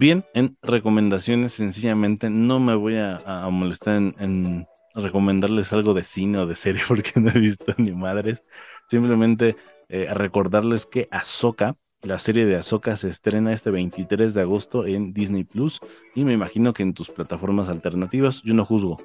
Bien, 0.00 0.24
en 0.32 0.56
recomendaciones 0.62 1.52
sencillamente 1.52 2.30
no 2.30 2.58
me 2.58 2.74
voy 2.74 2.96
a, 2.96 3.18
molestar 3.50 3.96
en, 3.96 4.66
recomendarles 4.94 5.74
algo 5.74 5.92
de 5.92 6.04
cine 6.04 6.38
o 6.38 6.46
de 6.46 6.56
serie 6.56 6.80
porque 6.88 7.20
no 7.20 7.28
he 7.28 7.38
visto 7.38 7.74
ni 7.76 7.92
madres. 7.92 8.42
Simplemente 8.88 9.56
eh, 9.90 10.08
recordarles 10.14 10.86
que 10.86 11.06
Ahsoka, 11.10 11.76
la 12.00 12.18
serie 12.18 12.46
de 12.46 12.56
Ahsoka 12.56 12.96
se 12.96 13.10
estrena 13.10 13.52
este 13.52 13.70
23 13.70 14.32
de 14.32 14.40
agosto 14.40 14.86
en 14.86 15.12
Disney 15.12 15.44
Plus 15.44 15.80
y 16.14 16.24
me 16.24 16.32
imagino 16.32 16.72
que 16.72 16.82
en 16.82 16.94
tus 16.94 17.10
plataformas 17.10 17.68
alternativas 17.68 18.40
yo 18.42 18.54
no 18.54 18.64
juzgo. 18.64 18.96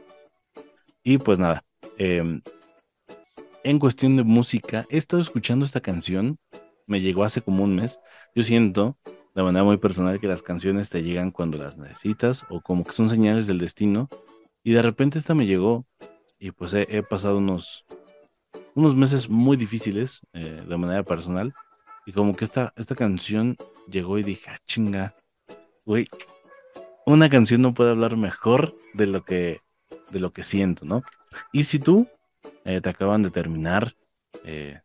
Y 1.04 1.18
pues 1.18 1.40
nada, 1.40 1.66
em, 1.98 2.42
en 3.66 3.80
cuestión 3.80 4.16
de 4.16 4.24
música, 4.24 4.86
he 4.90 4.98
estado 4.98 5.22
escuchando 5.22 5.66
esta 5.66 5.82
canción, 5.82 6.38
me 6.88 7.02
llegó 7.02 7.26
hace 7.26 7.42
como 7.42 7.66
un 7.66 7.76
mes. 7.76 8.00
Yo 8.34 8.44
siento 8.44 8.98
de 9.36 9.44
manera 9.44 9.66
muy 9.66 9.78
personal 9.78 10.20
que 10.20 10.28
las 10.28 10.42
canciones 10.42 10.90
te 10.90 11.04
llegan 11.04 11.30
cuando 11.30 11.58
las 11.58 11.78
necesitas 11.78 12.46
o 12.50 12.62
como 12.62 12.86
que 12.86 12.94
son 12.94 13.10
señales 13.10 13.48
del 13.48 13.60
destino. 13.60 14.08
Y 14.64 14.72
de 14.72 14.82
repente 14.82 15.20
esta 15.20 15.36
me 15.36 15.46
llegó 15.46 15.86
y 16.40 16.52
pues 16.52 16.74
he, 16.74 17.04
pasado 17.04 17.38
unos, 17.38 17.86
unos 18.76 18.96
meses 18.96 19.30
muy 19.30 19.58
difíciles 19.58 20.22
eh, 20.34 20.64
de 20.66 20.78
manera 20.78 21.04
personal. 21.04 21.54
Y 22.06 22.14
como 22.14 22.34
que 22.34 22.46
esta, 22.46 22.74
esta 22.78 22.96
canción 22.96 23.58
llegó 23.90 24.18
y 24.18 24.24
dije, 24.24 24.50
ah, 24.50 24.60
chinga, 24.66 25.16
güey, 25.84 26.08
una 27.06 27.30
canción 27.30 27.62
no 27.62 27.74
puede 27.74 27.92
hablar 27.92 28.16
mejor 28.16 28.76
de 28.94 29.06
lo 29.06 29.26
que, 29.26 29.60
de 30.12 30.20
lo 30.20 30.32
que 30.32 30.44
siento, 30.44 30.86
¿no? 30.86 31.04
Y 31.52 31.66
si 31.66 31.78
tú 31.80 32.08
eh, 32.64 32.80
te 32.80 32.90
acaban 32.90 33.22
de 33.22 33.32
terminar 33.32 33.96
eh, 34.46 34.80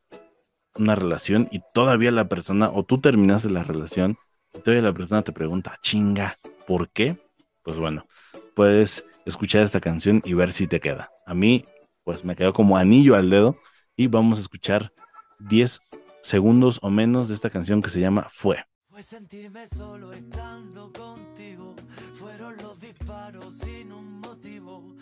una 0.75 0.97
relación 0.97 1.49
y 1.53 1.61
todavía 1.73 2.11
la 2.11 2.29
persona, 2.29 2.69
o 2.71 2.85
tú 2.85 3.01
terminaste 3.01 3.49
la 3.49 3.63
relación 3.63 4.19
entonces 4.53 4.83
la 4.83 4.93
persona 4.93 5.23
te 5.23 5.33
pregunta, 5.33 5.79
chinga, 5.83 6.39
¿por 6.67 6.91
qué? 6.91 7.17
Pues 7.63 7.77
bueno, 7.77 8.07
puedes 8.55 9.05
escuchar 9.27 9.63
esta 9.63 9.81
canción 9.81 10.23
y 10.25 10.35
ver 10.35 10.53
si 10.53 10.67
te 10.67 10.81
queda. 10.81 11.11
A 11.27 11.35
mí, 11.35 11.65
pues 12.05 12.25
me 12.25 12.37
quedó 12.37 12.53
como 12.53 12.77
anillo 12.77 13.15
al 13.15 13.31
dedo 13.31 13.57
y 13.97 14.07
vamos 14.07 14.39
a 14.39 14.43
escuchar 14.43 14.93
10 15.39 15.81
segundos 16.23 16.79
o 16.83 16.91
menos 16.91 17.29
de 17.29 17.35
esta 17.35 17.51
canción 17.51 17.83
que 17.83 17.91
se 17.91 18.01
llama 18.01 18.29
Fue. 18.31 18.65
Sentirme 19.03 19.67
solo 19.67 20.13
estando 20.13 20.93
contigo, 20.93 21.75
fueron 22.13 22.55
los 22.63 22.79
disparos 22.79 23.55
sin 23.55 23.93
un 23.93 24.21
motivo, 24.21 24.95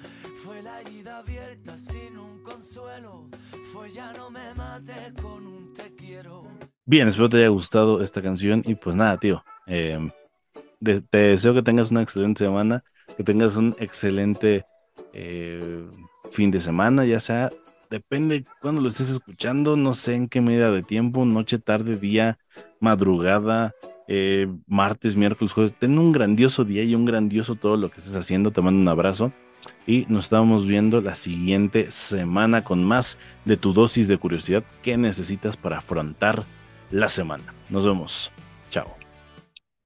fue 0.44 0.62
la 0.62 0.80
herida 0.80 1.18
abierta 1.18 1.76
sin 1.76 2.16
un 2.16 2.42
consuelo, 2.42 3.28
fue 3.72 3.90
ya 3.90 4.12
no 4.12 4.30
me 4.30 4.54
mates 4.54 5.12
con 5.20 5.46
un 5.46 5.74
te 5.74 5.94
quiero. 5.96 6.46
Bien, 6.86 7.08
espero 7.08 7.28
te 7.28 7.38
haya 7.38 7.48
gustado 7.48 8.00
esta 8.00 8.22
canción 8.22 8.62
y 8.64 8.76
pues 8.76 8.94
nada, 8.94 9.18
tío. 9.18 9.44
Em, 9.66 10.10
te 10.80 11.18
deseo 11.18 11.52
que 11.52 11.62
tengas 11.62 11.90
una 11.90 12.02
excelente 12.02 12.44
semana, 12.44 12.84
que 13.16 13.24
tengas 13.24 13.56
un 13.56 13.74
excelente 13.78 14.64
eh, 15.12 15.86
fin 16.30 16.50
de 16.50 16.60
semana, 16.60 17.04
ya 17.04 17.20
sea, 17.20 17.50
depende 17.90 18.44
cuando 18.60 18.80
lo 18.80 18.88
estés 18.88 19.10
escuchando, 19.10 19.76
no 19.76 19.94
sé 19.94 20.14
en 20.14 20.28
qué 20.28 20.40
medida 20.40 20.70
de 20.70 20.82
tiempo, 20.82 21.24
noche, 21.24 21.58
tarde, 21.58 21.94
día, 21.96 22.38
madrugada, 22.80 23.74
eh, 24.06 24.48
martes, 24.66 25.16
miércoles, 25.16 25.52
jueves. 25.52 25.74
Ten 25.78 25.98
un 25.98 26.12
grandioso 26.12 26.64
día 26.64 26.82
y 26.82 26.94
un 26.94 27.04
grandioso 27.04 27.54
todo 27.54 27.76
lo 27.76 27.90
que 27.90 27.98
estés 27.98 28.14
haciendo. 28.14 28.50
Te 28.50 28.62
mando 28.62 28.80
un 28.80 28.88
abrazo 28.88 29.32
y 29.86 30.06
nos 30.08 30.24
estamos 30.24 30.66
viendo 30.66 31.00
la 31.00 31.14
siguiente 31.14 31.90
semana 31.90 32.64
con 32.64 32.84
más 32.84 33.18
de 33.44 33.56
tu 33.56 33.72
dosis 33.72 34.08
de 34.08 34.18
curiosidad 34.18 34.62
que 34.82 34.96
necesitas 34.96 35.56
para 35.56 35.78
afrontar 35.78 36.44
la 36.90 37.08
semana. 37.08 37.44
Nos 37.70 37.84
vemos. 37.84 38.30